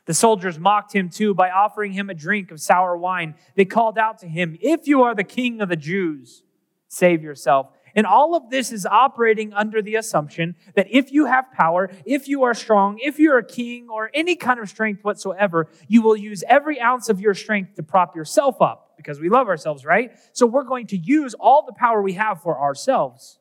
The 0.05 0.13
soldiers 0.13 0.59
mocked 0.59 0.93
him 0.93 1.09
too 1.09 1.33
by 1.33 1.49
offering 1.49 1.91
him 1.91 2.09
a 2.09 2.13
drink 2.13 2.51
of 2.51 2.61
sour 2.61 2.95
wine. 2.95 3.35
They 3.55 3.65
called 3.65 3.97
out 3.97 4.19
to 4.19 4.27
him, 4.27 4.57
If 4.61 4.87
you 4.87 5.03
are 5.03 5.15
the 5.15 5.23
king 5.23 5.61
of 5.61 5.69
the 5.69 5.75
Jews, 5.75 6.43
save 6.87 7.23
yourself. 7.23 7.67
And 7.95 8.05
all 8.05 8.35
of 8.35 8.49
this 8.49 8.73
is 8.73 8.85
operating 8.85 9.53
under 9.53 9.81
the 9.81 9.95
assumption 9.95 10.55
that 10.75 10.87
if 10.91 11.13
you 11.13 11.25
have 11.25 11.45
power, 11.53 11.89
if 12.05 12.27
you 12.27 12.43
are 12.43 12.53
strong, 12.53 12.99
if 13.01 13.19
you're 13.19 13.37
a 13.37 13.45
king 13.45 13.87
or 13.89 14.11
any 14.13 14.35
kind 14.35 14.59
of 14.59 14.67
strength 14.67 15.03
whatsoever, 15.03 15.69
you 15.87 16.01
will 16.01 16.17
use 16.17 16.43
every 16.49 16.79
ounce 16.79 17.07
of 17.07 17.21
your 17.21 17.33
strength 17.33 17.75
to 17.75 17.83
prop 17.83 18.13
yourself 18.13 18.61
up 18.61 18.93
because 18.97 19.19
we 19.19 19.29
love 19.29 19.47
ourselves, 19.47 19.85
right? 19.85 20.11
So 20.33 20.45
we're 20.45 20.65
going 20.65 20.87
to 20.87 20.97
use 20.97 21.33
all 21.35 21.65
the 21.65 21.73
power 21.73 22.01
we 22.01 22.13
have 22.13 22.41
for 22.41 22.59
ourselves. 22.59 23.39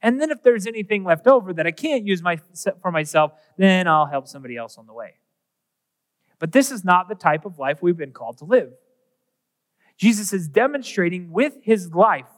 And 0.00 0.20
then 0.20 0.30
if 0.30 0.42
there's 0.42 0.66
anything 0.66 1.04
left 1.04 1.26
over 1.26 1.52
that 1.52 1.66
I 1.66 1.70
can't 1.70 2.06
use 2.06 2.22
my, 2.22 2.38
for 2.80 2.90
myself, 2.90 3.32
then 3.58 3.86
I'll 3.86 4.06
help 4.06 4.26
somebody 4.26 4.56
else 4.56 4.78
on 4.78 4.86
the 4.86 4.94
way. 4.94 5.14
But 6.38 6.52
this 6.52 6.70
is 6.70 6.84
not 6.84 7.08
the 7.08 7.14
type 7.14 7.44
of 7.44 7.58
life 7.58 7.82
we've 7.82 7.96
been 7.96 8.12
called 8.12 8.38
to 8.38 8.44
live. 8.44 8.72
Jesus 9.96 10.32
is 10.32 10.48
demonstrating 10.48 11.30
with 11.30 11.54
his 11.62 11.92
life 11.92 12.28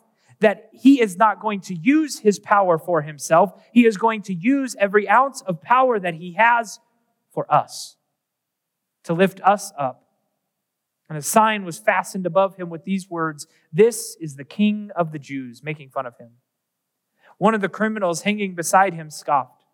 that 0.40 0.68
he 0.72 1.00
is 1.00 1.16
not 1.16 1.40
going 1.40 1.60
to 1.62 1.74
use 1.74 2.18
his 2.18 2.38
power 2.38 2.78
for 2.78 3.02
himself. 3.02 3.52
He 3.72 3.86
is 3.86 3.96
going 3.96 4.22
to 4.22 4.34
use 4.34 4.76
every 4.78 5.08
ounce 5.08 5.40
of 5.42 5.62
power 5.62 5.98
that 5.98 6.14
he 6.14 6.34
has 6.34 6.78
for 7.32 7.50
us 7.52 7.96
to 9.04 9.14
lift 9.14 9.40
us 9.42 9.72
up. 9.78 10.02
And 11.08 11.16
a 11.16 11.22
sign 11.22 11.64
was 11.64 11.78
fastened 11.78 12.26
above 12.26 12.56
him 12.56 12.68
with 12.68 12.84
these 12.84 13.08
words 13.08 13.46
This 13.72 14.16
is 14.20 14.36
the 14.36 14.44
King 14.44 14.90
of 14.96 15.12
the 15.12 15.18
Jews, 15.18 15.62
making 15.62 15.90
fun 15.90 16.04
of 16.04 16.18
him. 16.18 16.32
One 17.38 17.54
of 17.54 17.60
the 17.60 17.68
criminals 17.68 18.22
hanging 18.22 18.54
beside 18.54 18.94
him 18.94 19.10
scoffed. 19.10 19.64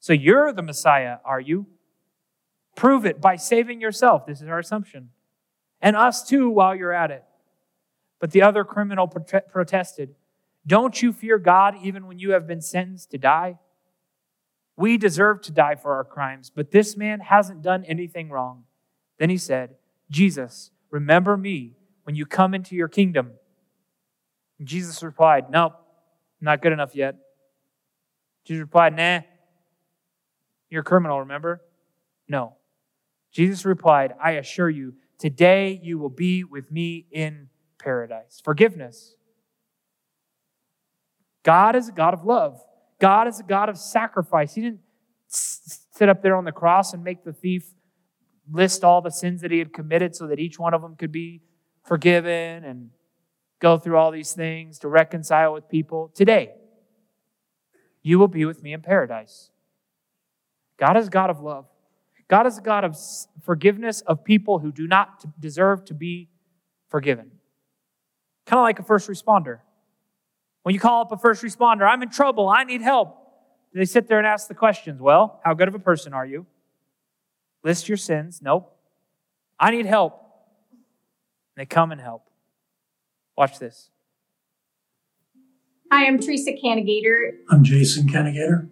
So 0.00 0.12
you're 0.12 0.52
the 0.52 0.62
Messiah, 0.62 1.18
are 1.24 1.40
you? 1.40 1.66
Prove 2.76 3.04
it 3.04 3.20
by 3.20 3.36
saving 3.36 3.80
yourself. 3.80 4.26
This 4.26 4.40
is 4.40 4.48
our 4.48 4.58
assumption. 4.58 5.10
And 5.80 5.96
us 5.96 6.26
too 6.26 6.48
while 6.50 6.74
you're 6.74 6.92
at 6.92 7.10
it. 7.10 7.24
But 8.20 8.32
the 8.32 8.42
other 8.42 8.64
criminal 8.64 9.08
protested, 9.08 10.14
Don't 10.66 11.02
you 11.02 11.12
fear 11.12 11.38
God 11.38 11.74
even 11.82 12.06
when 12.06 12.18
you 12.18 12.32
have 12.32 12.46
been 12.46 12.60
sentenced 12.60 13.10
to 13.10 13.18
die? 13.18 13.58
We 14.76 14.96
deserve 14.96 15.42
to 15.42 15.52
die 15.52 15.74
for 15.74 15.94
our 15.96 16.04
crimes, 16.04 16.50
but 16.54 16.70
this 16.70 16.96
man 16.96 17.20
hasn't 17.20 17.62
done 17.62 17.84
anything 17.84 18.30
wrong. 18.30 18.64
Then 19.18 19.28
he 19.28 19.36
said, 19.36 19.76
Jesus, 20.10 20.70
remember 20.90 21.36
me 21.36 21.76
when 22.04 22.14
you 22.14 22.24
come 22.24 22.54
into 22.54 22.74
your 22.74 22.88
kingdom. 22.88 23.32
And 24.58 24.66
Jesus 24.66 25.02
replied, 25.02 25.50
Nope, 25.50 25.74
not 26.40 26.62
good 26.62 26.72
enough 26.72 26.94
yet. 26.94 27.16
Jesus 28.44 28.60
replied, 28.60 28.96
Nah, 28.96 29.20
you're 30.70 30.82
a 30.82 30.84
criminal, 30.84 31.20
remember? 31.20 31.62
No. 32.28 32.56
Jesus 33.30 33.64
replied, 33.64 34.14
I 34.22 34.32
assure 34.32 34.70
you, 34.70 34.94
today 35.18 35.80
you 35.82 35.98
will 35.98 36.10
be 36.10 36.44
with 36.44 36.70
me 36.70 37.06
in 37.10 37.48
paradise. 37.78 38.40
Forgiveness. 38.44 39.14
God 41.42 41.76
is 41.76 41.88
a 41.88 41.92
God 41.92 42.14
of 42.14 42.24
love. 42.24 42.60
God 42.98 43.28
is 43.28 43.40
a 43.40 43.42
God 43.42 43.68
of 43.68 43.78
sacrifice. 43.78 44.54
He 44.54 44.60
didn't 44.60 44.80
sit 45.28 46.08
up 46.08 46.22
there 46.22 46.36
on 46.36 46.44
the 46.44 46.52
cross 46.52 46.92
and 46.92 47.02
make 47.02 47.24
the 47.24 47.32
thief 47.32 47.72
list 48.50 48.84
all 48.84 49.00
the 49.00 49.10
sins 49.10 49.40
that 49.42 49.50
he 49.50 49.58
had 49.58 49.72
committed 49.72 50.14
so 50.14 50.26
that 50.26 50.38
each 50.38 50.58
one 50.58 50.74
of 50.74 50.82
them 50.82 50.96
could 50.96 51.12
be 51.12 51.40
forgiven 51.84 52.64
and 52.64 52.90
go 53.60 53.78
through 53.78 53.96
all 53.96 54.10
these 54.10 54.32
things 54.32 54.78
to 54.80 54.88
reconcile 54.88 55.52
with 55.52 55.68
people. 55.68 56.10
Today, 56.14 56.52
you 58.02 58.18
will 58.18 58.28
be 58.28 58.44
with 58.44 58.62
me 58.62 58.72
in 58.72 58.80
paradise. 58.80 59.50
God 60.78 60.96
is 60.96 61.08
God 61.08 61.30
of 61.30 61.40
love. 61.40 61.66
God 62.30 62.46
is 62.46 62.58
a 62.58 62.60
God 62.60 62.84
of 62.84 62.96
forgiveness 63.42 64.02
of 64.02 64.22
people 64.22 64.60
who 64.60 64.70
do 64.70 64.86
not 64.86 65.24
deserve 65.40 65.84
to 65.86 65.94
be 65.94 66.28
forgiven. 66.88 67.32
Kind 68.46 68.60
of 68.60 68.62
like 68.62 68.78
a 68.78 68.84
first 68.84 69.08
responder. 69.08 69.58
When 70.62 70.72
you 70.72 70.80
call 70.80 71.00
up 71.00 71.10
a 71.10 71.16
first 71.16 71.42
responder, 71.42 71.82
I'm 71.82 72.02
in 72.02 72.08
trouble, 72.08 72.48
I 72.48 72.62
need 72.62 72.82
help. 72.82 73.16
They 73.74 73.84
sit 73.84 74.06
there 74.06 74.18
and 74.18 74.26
ask 74.26 74.46
the 74.46 74.54
questions. 74.54 75.00
Well, 75.00 75.40
how 75.44 75.54
good 75.54 75.66
of 75.66 75.74
a 75.74 75.80
person 75.80 76.12
are 76.12 76.24
you? 76.24 76.46
List 77.64 77.88
your 77.88 77.96
sins. 77.96 78.40
Nope. 78.40 78.76
I 79.58 79.72
need 79.72 79.86
help. 79.86 80.24
They 81.56 81.66
come 81.66 81.90
and 81.90 82.00
help. 82.00 82.22
Watch 83.36 83.58
this. 83.58 83.90
Hi, 85.90 86.06
I'm 86.06 86.20
Teresa 86.20 86.52
Canigator. 86.52 87.32
I'm 87.50 87.64
Jason 87.64 88.08
Canigator. 88.08 88.68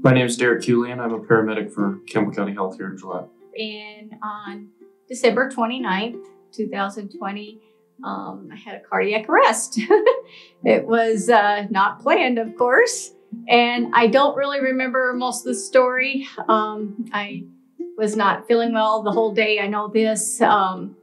My 0.00 0.12
name 0.12 0.26
is 0.26 0.36
Derek 0.36 0.62
Kulian. 0.62 0.98
I'm 0.98 1.12
a 1.12 1.20
paramedic 1.20 1.70
for 1.70 2.00
Campbell 2.08 2.32
County 2.32 2.54
Health 2.54 2.76
here 2.76 2.90
in 2.90 2.96
Gillette. 2.96 3.28
And 3.58 4.14
on 4.22 4.68
December 5.06 5.50
29th, 5.50 6.24
2020, 6.52 7.60
um, 8.02 8.48
I 8.50 8.56
had 8.56 8.76
a 8.76 8.80
cardiac 8.80 9.28
arrest. 9.28 9.78
it 10.64 10.86
was 10.86 11.28
uh, 11.28 11.66
not 11.70 12.00
planned, 12.00 12.38
of 12.38 12.56
course. 12.56 13.12
And 13.48 13.92
I 13.94 14.06
don't 14.06 14.36
really 14.36 14.60
remember 14.60 15.12
most 15.12 15.46
of 15.46 15.54
the 15.54 15.60
story. 15.60 16.26
Um, 16.48 17.04
I 17.12 17.44
was 17.98 18.16
not 18.16 18.48
feeling 18.48 18.72
well 18.72 19.02
the 19.02 19.12
whole 19.12 19.34
day. 19.34 19.60
I 19.60 19.66
know 19.66 19.88
this. 19.88 20.40
Um, 20.40 20.96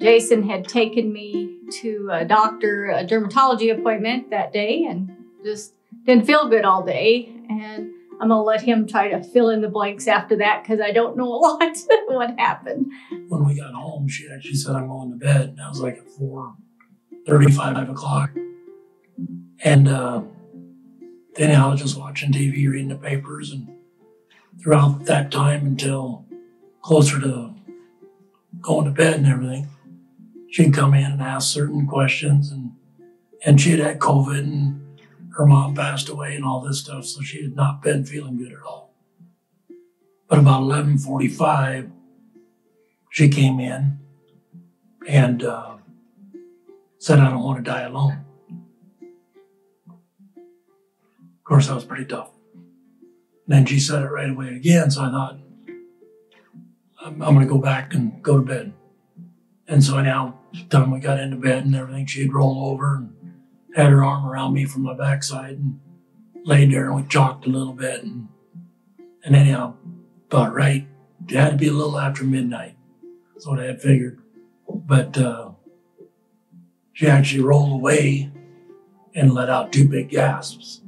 Jason 0.00 0.48
had 0.48 0.68
taken 0.68 1.12
me 1.12 1.58
to 1.80 2.10
a 2.12 2.24
doctor, 2.24 2.90
a 2.90 3.04
dermatology 3.04 3.76
appointment 3.76 4.30
that 4.30 4.52
day, 4.52 4.84
and 4.84 5.10
just 5.44 5.74
didn't 6.04 6.26
feel 6.26 6.48
good 6.48 6.64
all 6.64 6.84
day. 6.84 7.32
And 7.48 7.93
I'm 8.24 8.30
gonna 8.30 8.42
let 8.42 8.62
him 8.62 8.86
try 8.86 9.10
to 9.10 9.22
fill 9.22 9.50
in 9.50 9.60
the 9.60 9.68
blanks 9.68 10.06
after 10.06 10.36
that 10.36 10.62
because 10.62 10.80
I 10.80 10.92
don't 10.92 11.14
know 11.14 11.26
a 11.26 11.36
lot 11.44 11.76
what 12.08 12.38
happened. 12.38 12.90
When 13.28 13.44
we 13.44 13.54
got 13.54 13.74
home, 13.74 14.08
she 14.08 14.26
actually 14.34 14.54
said 14.54 14.74
I'm 14.74 14.88
going 14.88 15.10
to 15.10 15.16
bed, 15.16 15.50
and 15.50 15.60
I 15.60 15.68
was 15.68 15.78
like 15.78 15.98
at 15.98 16.08
four 16.08 16.54
thirty-five 17.26 17.90
o'clock, 17.90 18.30
and 19.62 19.88
uh, 19.88 20.22
then 21.34 21.54
I 21.54 21.68
was 21.68 21.82
just 21.82 21.98
watching 21.98 22.32
TV, 22.32 22.66
reading 22.66 22.88
the 22.88 22.94
papers, 22.94 23.52
and 23.52 23.68
throughout 24.58 25.04
that 25.04 25.30
time 25.30 25.66
until 25.66 26.24
closer 26.80 27.20
to 27.20 27.52
going 28.62 28.86
to 28.86 28.90
bed 28.90 29.18
and 29.18 29.26
everything, 29.26 29.68
she'd 30.50 30.72
come 30.72 30.94
in 30.94 31.12
and 31.12 31.20
ask 31.20 31.52
certain 31.52 31.86
questions, 31.86 32.50
and 32.50 32.72
and 33.44 33.60
she 33.60 33.72
had 33.72 33.80
had 33.80 33.98
COVID 33.98 34.38
and 34.38 34.83
her 35.36 35.46
mom 35.46 35.74
passed 35.74 36.08
away 36.08 36.36
and 36.36 36.44
all 36.44 36.60
this 36.60 36.80
stuff, 36.80 37.04
so 37.04 37.20
she 37.22 37.42
had 37.42 37.56
not 37.56 37.82
been 37.82 38.04
feeling 38.04 38.36
good 38.36 38.52
at 38.52 38.62
all. 38.62 38.94
But 40.28 40.38
about 40.38 40.62
11:45, 40.62 41.90
she 43.10 43.28
came 43.28 43.60
in 43.60 43.98
and 45.06 45.42
uh, 45.42 45.76
said, 46.98 47.18
"I 47.18 47.30
don't 47.30 47.42
want 47.42 47.64
to 47.64 47.70
die 47.70 47.82
alone." 47.82 48.24
Of 50.36 51.44
course, 51.44 51.66
that 51.66 51.74
was 51.74 51.84
pretty 51.84 52.06
tough. 52.06 52.30
And 52.54 53.54
then 53.54 53.66
she 53.66 53.78
said 53.78 54.02
it 54.02 54.10
right 54.10 54.30
away 54.30 54.54
again, 54.54 54.90
so 54.90 55.02
I 55.02 55.10
thought, 55.10 55.38
"I'm, 57.04 57.20
I'm 57.22 57.34
going 57.34 57.46
to 57.46 57.52
go 57.52 57.58
back 57.58 57.92
and 57.92 58.22
go 58.22 58.38
to 58.38 58.46
bed." 58.46 58.72
And 59.66 59.82
so 59.82 60.00
now, 60.00 60.38
the 60.52 60.64
time 60.64 60.90
we 60.90 61.00
got 61.00 61.20
into 61.20 61.36
bed 61.36 61.64
and 61.64 61.74
everything, 61.74 62.06
she'd 62.06 62.32
roll 62.32 62.66
over 62.66 62.96
and 62.96 63.23
had 63.74 63.90
her 63.90 64.04
arm 64.04 64.24
around 64.24 64.54
me 64.54 64.64
from 64.64 64.82
my 64.82 64.94
backside 64.94 65.58
and 65.58 65.80
laid 66.44 66.72
there 66.72 66.86
and 66.86 66.96
we 66.96 67.02
talked 67.02 67.46
a 67.46 67.50
little 67.50 67.72
bit. 67.72 68.02
And, 68.02 68.28
and 69.24 69.34
anyhow, 69.34 69.74
about 70.30 70.54
right, 70.54 70.86
it 71.28 71.34
had 71.34 71.50
to 71.50 71.56
be 71.56 71.68
a 71.68 71.72
little 71.72 71.98
after 71.98 72.24
midnight. 72.24 72.76
That's 73.32 73.46
what 73.46 73.60
I 73.60 73.64
had 73.64 73.82
figured. 73.82 74.20
But 74.68 75.18
uh, 75.18 75.50
she 76.92 77.08
actually 77.08 77.42
rolled 77.42 77.72
away 77.72 78.30
and 79.14 79.32
let 79.32 79.50
out 79.50 79.72
two 79.72 79.88
big 79.88 80.10
gasps. 80.10 80.80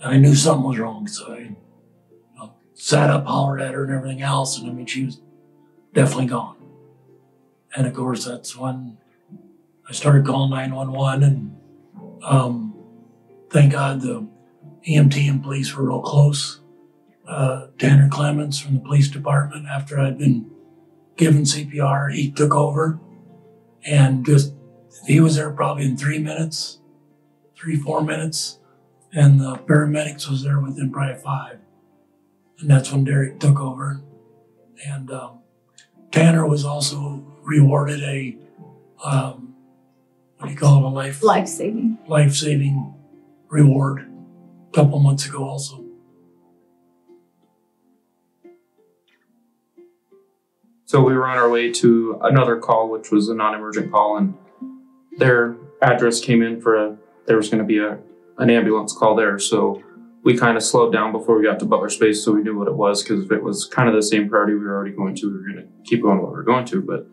And 0.00 0.14
I 0.14 0.16
knew 0.16 0.34
something 0.34 0.68
was 0.68 0.78
wrong, 0.78 1.06
so 1.06 1.32
I 1.32 1.38
you 1.38 1.56
know, 2.36 2.54
sat 2.74 3.10
up, 3.10 3.26
hollered 3.26 3.60
at 3.60 3.74
her, 3.74 3.84
and 3.84 3.92
everything 3.92 4.22
else. 4.22 4.58
And 4.58 4.68
I 4.68 4.72
mean, 4.72 4.86
she 4.86 5.04
was 5.04 5.20
definitely 5.94 6.26
gone. 6.26 6.56
And 7.74 7.86
of 7.86 7.94
course, 7.94 8.24
that's 8.24 8.56
when 8.56 8.98
I 9.88 9.92
started 9.92 10.26
calling 10.26 10.50
911 10.50 11.22
and 11.22 11.61
Um, 12.22 12.74
thank 13.50 13.72
God 13.72 14.00
the 14.00 14.26
EMT 14.88 15.28
and 15.28 15.42
police 15.42 15.74
were 15.74 15.88
real 15.88 16.00
close. 16.00 16.60
Uh, 17.26 17.68
Tanner 17.78 18.08
Clements 18.08 18.58
from 18.58 18.74
the 18.74 18.80
police 18.80 19.08
department, 19.08 19.66
after 19.66 19.98
I'd 19.98 20.18
been 20.18 20.50
given 21.16 21.42
CPR, 21.42 22.12
he 22.12 22.30
took 22.30 22.54
over 22.54 22.98
and 23.84 24.24
just, 24.26 24.54
he 25.06 25.20
was 25.20 25.36
there 25.36 25.50
probably 25.50 25.84
in 25.84 25.96
three 25.96 26.18
minutes, 26.18 26.80
three, 27.56 27.76
four 27.76 28.02
minutes. 28.02 28.58
And 29.12 29.40
the 29.40 29.56
paramedics 29.56 30.28
was 30.28 30.42
there 30.42 30.58
within 30.58 30.90
probably 30.90 31.20
five. 31.22 31.58
And 32.58 32.70
that's 32.70 32.90
when 32.90 33.04
Derek 33.04 33.38
took 33.40 33.60
over. 33.60 34.00
And 34.86 35.10
um, 35.10 35.40
Tanner 36.10 36.46
was 36.46 36.64
also 36.64 37.22
rewarded 37.42 38.02
a, 38.02 38.36
um, 39.04 39.51
what 40.42 40.48
do 40.48 40.54
you 40.54 40.58
call 40.58 40.84
it, 40.84 40.88
a 40.88 40.88
life 40.88 41.22
Life 41.22 41.46
saving. 41.46 41.98
life 42.08 42.34
saving 42.34 42.94
reward 43.48 44.10
a 44.70 44.74
couple 44.74 44.98
months 44.98 45.24
ago 45.24 45.44
also. 45.44 45.84
So 50.84 51.00
we 51.00 51.14
were 51.14 51.28
on 51.28 51.38
our 51.38 51.48
way 51.48 51.70
to 51.74 52.18
another 52.22 52.56
call, 52.56 52.90
which 52.90 53.12
was 53.12 53.28
a 53.28 53.34
non-emergent 53.36 53.92
call, 53.92 54.16
and 54.16 54.34
their 55.16 55.56
address 55.80 56.20
came 56.20 56.42
in 56.42 56.60
for 56.60 56.74
a. 56.74 56.96
There 57.26 57.36
was 57.36 57.48
going 57.48 57.60
to 57.60 57.64
be 57.64 57.78
a 57.78 57.98
an 58.38 58.50
ambulance 58.50 58.92
call 58.92 59.14
there, 59.14 59.38
so 59.38 59.80
we 60.24 60.36
kind 60.36 60.56
of 60.56 60.64
slowed 60.64 60.92
down 60.92 61.12
before 61.12 61.38
we 61.38 61.44
got 61.44 61.60
to 61.60 61.66
Butler 61.66 61.88
Spaeth, 61.88 62.16
so 62.16 62.32
we 62.32 62.42
knew 62.42 62.58
what 62.58 62.66
it 62.66 62.74
was 62.74 63.04
because 63.04 63.24
if 63.24 63.30
it 63.30 63.44
was 63.44 63.64
kind 63.64 63.88
of 63.88 63.94
the 63.94 64.02
same 64.02 64.28
priority 64.28 64.54
we 64.54 64.64
were 64.64 64.74
already 64.74 64.90
going 64.90 65.14
to, 65.14 65.26
we 65.28 65.34
were 65.34 65.52
going 65.52 65.68
to 65.68 65.88
keep 65.88 66.02
going 66.02 66.18
what 66.20 66.30
we 66.30 66.36
were 66.36 66.42
going 66.42 66.64
to. 66.66 66.82
But 66.82 67.06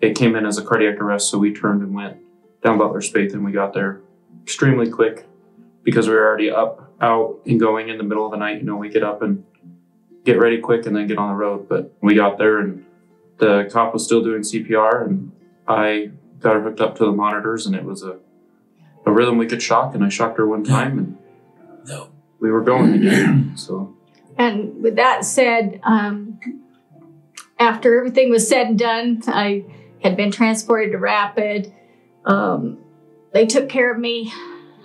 it 0.00 0.16
came 0.16 0.34
in 0.34 0.44
as 0.44 0.58
a 0.58 0.64
cardiac 0.64 1.00
arrest, 1.00 1.30
so 1.30 1.38
we 1.38 1.54
turned 1.54 1.80
and 1.80 1.94
went 1.94 2.18
down 2.64 2.78
Butler 2.78 3.00
Spaeth, 3.00 3.34
and 3.34 3.44
we 3.44 3.52
got 3.52 3.74
there 3.74 4.00
extremely 4.42 4.90
quick 4.90 5.26
because 5.84 6.08
we 6.08 6.14
were 6.14 6.26
already 6.26 6.50
up, 6.50 6.92
out, 7.00 7.40
and 7.46 7.60
going 7.60 7.90
in 7.90 7.98
the 7.98 8.04
middle 8.04 8.24
of 8.24 8.32
the 8.32 8.38
night. 8.38 8.58
You 8.58 8.64
know, 8.64 8.76
we 8.76 8.88
get 8.88 9.04
up 9.04 9.22
and 9.22 9.44
get 10.24 10.38
ready 10.38 10.58
quick 10.58 10.86
and 10.86 10.96
then 10.96 11.06
get 11.06 11.18
on 11.18 11.28
the 11.28 11.36
road. 11.36 11.68
But 11.68 11.92
we 12.00 12.14
got 12.14 12.38
there 12.38 12.58
and 12.58 12.84
the 13.38 13.68
cop 13.70 13.92
was 13.92 14.04
still 14.04 14.22
doing 14.22 14.42
CPR, 14.42 15.04
and 15.06 15.32
I 15.68 16.10
got 16.40 16.54
her 16.54 16.62
hooked 16.62 16.80
up 16.80 16.96
to 16.96 17.04
the 17.04 17.12
monitors, 17.12 17.66
and 17.66 17.76
it 17.76 17.84
was 17.84 18.02
a, 18.02 18.18
a 19.04 19.12
rhythm 19.12 19.38
we 19.38 19.46
could 19.46 19.62
shock, 19.62 19.94
and 19.94 20.04
I 20.04 20.08
shocked 20.08 20.38
her 20.38 20.46
one 20.46 20.64
time, 20.64 20.98
and 20.98 21.18
we 22.40 22.50
were 22.50 22.62
going 22.62 22.94
again. 22.94 23.56
So 23.56 23.94
And 24.38 24.82
with 24.82 24.96
that 24.96 25.24
said, 25.24 25.80
um, 25.82 26.40
after 27.58 27.98
everything 27.98 28.30
was 28.30 28.48
said 28.48 28.68
and 28.68 28.78
done, 28.78 29.22
I 29.26 29.64
had 30.02 30.16
been 30.16 30.30
transported 30.30 30.92
to 30.92 30.98
Rapid. 30.98 31.72
Um, 32.24 32.78
they 33.32 33.46
took 33.46 33.68
care 33.68 33.92
of 33.92 33.98
me 33.98 34.32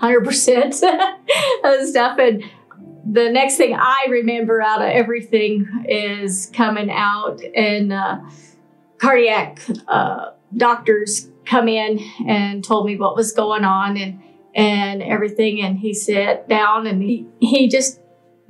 100% 0.01 0.65
of 0.65 1.79
the 1.79 1.87
stuff. 1.87 2.17
And 2.19 2.43
the 3.09 3.29
next 3.29 3.57
thing 3.57 3.75
I 3.75 4.07
remember 4.09 4.61
out 4.61 4.81
of 4.81 4.89
everything 4.89 5.85
is 5.87 6.51
coming 6.53 6.89
out 6.91 7.41
and 7.55 7.93
uh, 7.93 8.19
cardiac 8.97 9.61
uh, 9.87 10.31
doctors 10.55 11.29
come 11.45 11.67
in 11.67 11.99
and 12.27 12.63
told 12.63 12.85
me 12.85 12.95
what 12.97 13.15
was 13.15 13.31
going 13.31 13.63
on 13.63 13.97
and 13.97 14.21
and 14.55 15.01
everything. 15.01 15.61
And 15.61 15.77
he 15.77 15.93
sat 15.93 16.47
down 16.49 16.87
and 16.87 17.01
he, 17.01 17.27
he 17.39 17.67
just 17.67 17.99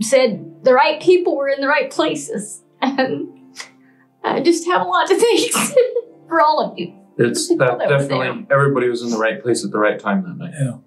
said 0.01 0.63
the 0.63 0.73
right 0.73 1.01
people 1.01 1.35
were 1.35 1.49
in 1.49 1.61
the 1.61 1.67
right 1.67 1.91
places. 1.91 2.63
And 2.81 4.35
I 4.35 4.41
just 4.41 4.65
have 4.67 4.81
a 4.81 4.85
lot 4.85 5.07
to 5.07 5.17
thank 5.17 5.51
for 6.27 6.41
all 6.41 6.59
of 6.61 6.77
you. 6.77 6.98
It's 7.20 7.47
that 7.49 7.57
That 7.57 7.78
was 7.78 8.07
definitely 8.07 8.47
everybody 8.49 8.89
was 8.89 9.01
in 9.01 9.09
the 9.09 9.17
right 9.17 9.41
place 9.41 9.65
at 9.65 9.72
the 9.72 9.78
right 9.78 9.99
time 9.99 10.24
that 10.24 10.38
night. 10.38 10.53
Yeah. 10.59 10.78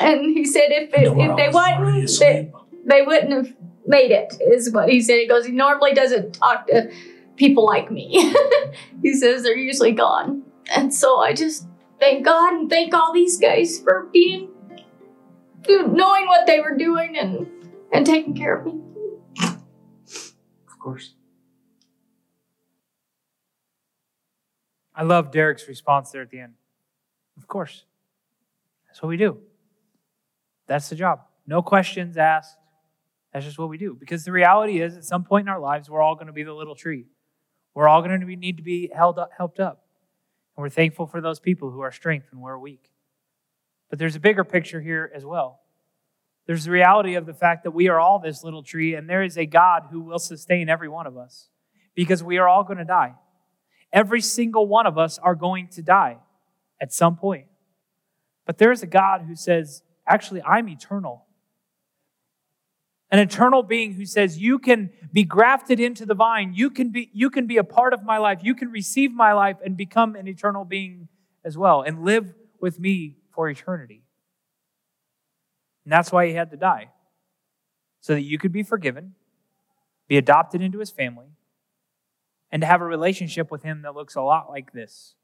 And 0.00 0.36
he 0.36 0.44
said 0.44 0.68
if 0.68 0.94
it, 0.94 1.06
if 1.06 1.36
they 1.36 1.48
was 1.48 1.56
already 1.56 2.00
wouldn't, 2.02 2.18
they, 2.18 2.52
they 2.84 3.02
wouldn't 3.02 3.32
have 3.32 3.54
made 3.86 4.10
it, 4.10 4.34
is 4.40 4.72
what 4.72 4.88
he 4.88 5.00
said. 5.02 5.18
He 5.18 5.26
goes, 5.26 5.44
he 5.44 5.52
normally 5.52 5.92
doesn't 5.92 6.32
talk 6.32 6.66
to 6.68 6.90
people 7.36 7.66
like 7.66 7.90
me. 7.90 8.32
he 9.02 9.14
says 9.14 9.42
they're 9.42 9.56
usually 9.56 9.92
gone. 9.92 10.44
And 10.74 10.94
so 10.94 11.18
I 11.18 11.34
just 11.34 11.66
thank 12.00 12.24
God 12.24 12.54
and 12.54 12.70
thank 12.70 12.94
all 12.94 13.12
these 13.12 13.38
guys 13.38 13.80
for 13.80 14.08
being, 14.12 14.48
knowing 15.68 16.26
what 16.26 16.46
they 16.46 16.60
were 16.60 16.76
doing 16.76 17.16
and, 17.18 17.46
and 17.92 18.06
taking 18.06 18.34
care 18.34 18.56
of 18.56 18.66
me. 18.66 18.80
Of 19.42 20.78
course. 20.78 21.14
I 25.02 25.04
love 25.04 25.32
Derek's 25.32 25.66
response 25.66 26.12
there 26.12 26.22
at 26.22 26.30
the 26.30 26.38
end. 26.38 26.52
Of 27.36 27.48
course. 27.48 27.86
That's 28.86 29.02
what 29.02 29.08
we 29.08 29.16
do. 29.16 29.38
That's 30.68 30.88
the 30.90 30.94
job. 30.94 31.22
No 31.44 31.60
questions 31.60 32.16
asked. 32.16 32.56
That's 33.32 33.44
just 33.44 33.58
what 33.58 33.68
we 33.68 33.78
do. 33.78 33.96
Because 33.98 34.22
the 34.24 34.30
reality 34.30 34.80
is, 34.80 34.96
at 34.96 35.02
some 35.02 35.24
point 35.24 35.48
in 35.48 35.48
our 35.48 35.58
lives, 35.58 35.90
we're 35.90 36.00
all 36.00 36.14
going 36.14 36.28
to 36.28 36.32
be 36.32 36.44
the 36.44 36.52
little 36.52 36.76
tree. 36.76 37.06
We're 37.74 37.88
all 37.88 38.00
going 38.00 38.20
to 38.20 38.36
need 38.36 38.58
to 38.58 38.62
be 38.62 38.92
held 38.94 39.18
up, 39.18 39.30
helped 39.36 39.58
up. 39.58 39.84
And 40.56 40.62
we're 40.62 40.68
thankful 40.68 41.08
for 41.08 41.20
those 41.20 41.40
people 41.40 41.72
who 41.72 41.80
are 41.80 41.90
strength 41.90 42.28
and 42.30 42.40
we're 42.40 42.56
weak. 42.56 42.92
But 43.90 43.98
there's 43.98 44.14
a 44.14 44.20
bigger 44.20 44.44
picture 44.44 44.80
here 44.80 45.10
as 45.12 45.24
well. 45.24 45.62
There's 46.46 46.62
the 46.62 46.70
reality 46.70 47.16
of 47.16 47.26
the 47.26 47.34
fact 47.34 47.64
that 47.64 47.72
we 47.72 47.88
are 47.88 47.98
all 47.98 48.20
this 48.20 48.44
little 48.44 48.62
tree, 48.62 48.94
and 48.94 49.10
there 49.10 49.24
is 49.24 49.36
a 49.36 49.46
God 49.46 49.88
who 49.90 49.98
will 49.98 50.20
sustain 50.20 50.68
every 50.68 50.88
one 50.88 51.08
of 51.08 51.16
us 51.16 51.48
because 51.92 52.22
we 52.22 52.38
are 52.38 52.46
all 52.46 52.62
going 52.62 52.78
to 52.78 52.84
die. 52.84 53.14
Every 53.92 54.20
single 54.20 54.66
one 54.66 54.86
of 54.86 54.96
us 54.96 55.18
are 55.18 55.34
going 55.34 55.68
to 55.68 55.82
die 55.82 56.18
at 56.80 56.92
some 56.92 57.16
point. 57.16 57.46
But 58.46 58.58
there 58.58 58.72
is 58.72 58.82
a 58.82 58.86
God 58.86 59.22
who 59.22 59.36
says, 59.36 59.82
actually, 60.06 60.42
I'm 60.42 60.68
eternal. 60.68 61.26
An 63.10 63.18
eternal 63.18 63.62
being 63.62 63.92
who 63.92 64.06
says, 64.06 64.38
you 64.38 64.58
can 64.58 64.90
be 65.12 65.22
grafted 65.22 65.78
into 65.78 66.06
the 66.06 66.14
vine. 66.14 66.54
You 66.54 66.70
can 66.70 66.90
be, 66.90 67.10
you 67.12 67.28
can 67.28 67.46
be 67.46 67.58
a 67.58 67.64
part 67.64 67.92
of 67.92 68.02
my 68.02 68.16
life. 68.16 68.40
You 68.42 68.54
can 68.54 68.70
receive 68.70 69.12
my 69.12 69.34
life 69.34 69.58
and 69.62 69.76
become 69.76 70.16
an 70.16 70.26
eternal 70.26 70.64
being 70.64 71.08
as 71.44 71.58
well 71.58 71.82
and 71.82 72.04
live 72.04 72.32
with 72.60 72.80
me 72.80 73.18
for 73.30 73.50
eternity. 73.50 74.02
And 75.84 75.92
that's 75.92 76.10
why 76.10 76.26
he 76.26 76.32
had 76.32 76.50
to 76.52 76.56
die. 76.56 76.88
So 78.00 78.14
that 78.14 78.22
you 78.22 78.38
could 78.38 78.52
be 78.52 78.62
forgiven, 78.62 79.14
be 80.08 80.16
adopted 80.16 80.62
into 80.62 80.78
his 80.78 80.90
family, 80.90 81.26
and 82.52 82.60
to 82.60 82.66
have 82.66 82.82
a 82.82 82.84
relationship 82.84 83.50
with 83.50 83.62
him 83.62 83.82
that 83.82 83.94
looks 83.94 84.14
a 84.14 84.20
lot 84.20 84.50
like 84.50 84.72
this. 84.72 85.14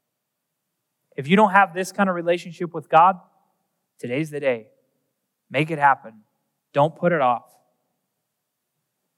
If 1.15 1.27
you 1.27 1.35
don't 1.35 1.51
have 1.51 1.75
this 1.75 1.91
kind 1.91 2.09
of 2.09 2.15
relationship 2.15 2.73
with 2.73 2.89
God, 2.89 3.19
today's 3.99 4.31
the 4.31 4.39
day. 4.39 4.67
Make 5.49 5.69
it 5.69 5.77
happen. 5.77 6.23
Don't 6.73 6.95
put 6.95 7.11
it 7.11 7.21
off. 7.21 7.45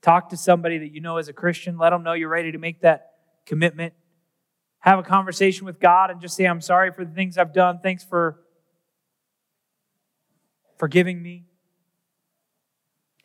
Talk 0.02 0.30
to 0.30 0.38
somebody 0.38 0.78
that 0.80 0.92
you 0.92 1.00
know 1.00 1.18
as 1.18 1.30
a 1.30 1.34
Christian. 1.34 1.78
Let 1.78 1.92
them 1.92 2.04
know 2.04 2.14
you're 2.14 2.30
ready 2.30 2.52
to 2.52 2.58
make 2.58 2.82
that 2.82 3.12
commitment. 3.46 3.94
Have 4.80 5.00
a 5.00 5.04
conversation 5.04 5.66
with 5.66 5.80
God 5.80 6.10
and 6.10 6.20
just 6.20 6.36
say, 6.36 6.46
I'm 6.46 6.62
sorry 6.62 6.92
for 6.92 7.06
the 7.06 7.14
things 7.14 7.38
I've 7.38 7.54
done. 7.54 7.80
Thanks 7.82 8.04
for 8.04 8.42
forgiving 10.78 11.22
me. 11.22 11.46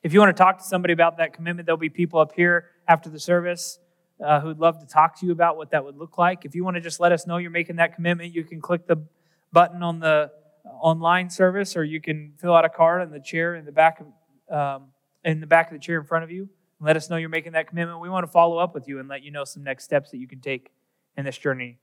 If 0.03 0.13
you 0.13 0.21
want 0.21 0.37
to 0.37 0.41
talk 0.41 0.59
to 0.59 0.65
somebody 0.65 0.93
about 0.93 1.17
that 1.17 1.33
commitment, 1.33 1.67
there'll 1.67 1.79
be 1.79 1.89
people 1.89 2.21
up 2.21 2.33
here 2.37 2.67
after 2.87 3.09
the 3.09 3.19
service 3.19 3.79
uh, 4.25 4.41
who'd 4.41 4.59
love 4.59 4.81
to 4.81 4.87
talk 4.87 5.19
to 5.21 5.27
you 5.27 5.33
about 5.33 5.57
what 5.57 5.71
that 5.71 5.85
would 5.85 5.97
look 5.97 6.19
like. 6.19 6.45
If 6.45 6.55
you 6.55 6.65
want 6.65 6.77
to 6.77 6.81
just 6.81 7.01
let 7.01 7.13
us 7.13 7.27
know 7.27 7.37
you're 7.37 7.51
making 7.51 7.77
that 7.77 7.95
commitment, 7.95 8.35
you 8.35 8.45
can 8.45 8.61
click 8.61 8.87
the 8.87 9.05
button 9.53 9.83
on 9.83 10.01
the 10.01 10.31
online 10.65 11.31
service, 11.31 11.77
or 11.77 11.85
you 11.85 12.01
can 12.01 12.33
fill 12.39 12.55
out 12.55 12.65
a 12.65 12.69
card 12.69 13.03
in 13.03 13.11
the 13.11 13.21
chair 13.21 13.55
in 13.55 13.65
the 13.65 13.73
back 13.73 14.01
of, 14.01 14.55
um, 14.55 14.89
in 15.25 15.41
the 15.41 15.47
back 15.47 15.69
of 15.69 15.73
the 15.73 15.79
chair 15.79 15.99
in 16.01 16.07
front 16.07 16.25
of 16.25 16.31
you. 16.31 16.49
Let 16.81 16.97
us 16.97 17.09
know 17.09 17.17
you're 17.17 17.29
making 17.29 17.53
that 17.53 17.69
commitment. 17.69 18.01
We 18.01 18.11
want 18.11 18.27
to 18.27 18.31
follow 18.31 18.59
up 18.59 18.75
with 18.75 18.87
you 18.89 18.99
and 18.99 19.09
let 19.09 19.23
you 19.23 19.31
know 19.31 19.45
some 19.45 19.63
next 19.63 19.85
steps 19.85 20.11
that 20.11 20.19
you 20.19 20.29
can 20.29 20.41
take 20.41 20.71
in 21.17 21.25
this 21.25 21.39
journey 21.39 21.79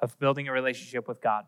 of 0.00 0.18
building 0.18 0.48
a 0.48 0.52
relationship 0.52 1.06
with 1.06 1.20
God. 1.20 1.44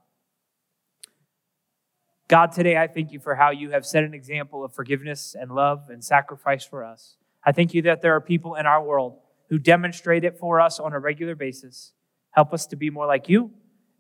God, 2.28 2.52
today 2.52 2.76
I 2.76 2.86
thank 2.86 3.12
you 3.12 3.18
for 3.18 3.34
how 3.34 3.50
you 3.50 3.70
have 3.70 3.84
set 3.84 4.04
an 4.04 4.14
example 4.14 4.64
of 4.64 4.72
forgiveness 4.72 5.34
and 5.38 5.50
love 5.50 5.90
and 5.90 6.02
sacrifice 6.02 6.64
for 6.64 6.84
us. 6.84 7.16
I 7.44 7.52
thank 7.52 7.74
you 7.74 7.82
that 7.82 8.00
there 8.00 8.14
are 8.14 8.20
people 8.20 8.54
in 8.54 8.64
our 8.64 8.82
world 8.82 9.18
who 9.54 9.58
demonstrate 9.60 10.24
it 10.24 10.36
for 10.36 10.60
us 10.60 10.80
on 10.80 10.92
a 10.92 10.98
regular 10.98 11.36
basis. 11.36 11.92
Help 12.32 12.52
us 12.52 12.66
to 12.66 12.74
be 12.74 12.90
more 12.90 13.06
like 13.06 13.28
you 13.28 13.52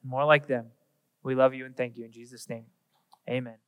and 0.02 0.10
more 0.10 0.24
like 0.24 0.48
them. 0.48 0.66
We 1.22 1.36
love 1.36 1.54
you 1.54 1.64
and 1.64 1.76
thank 1.76 1.96
you 1.96 2.04
in 2.04 2.10
Jesus' 2.10 2.48
name. 2.48 2.64
Amen. 3.30 3.63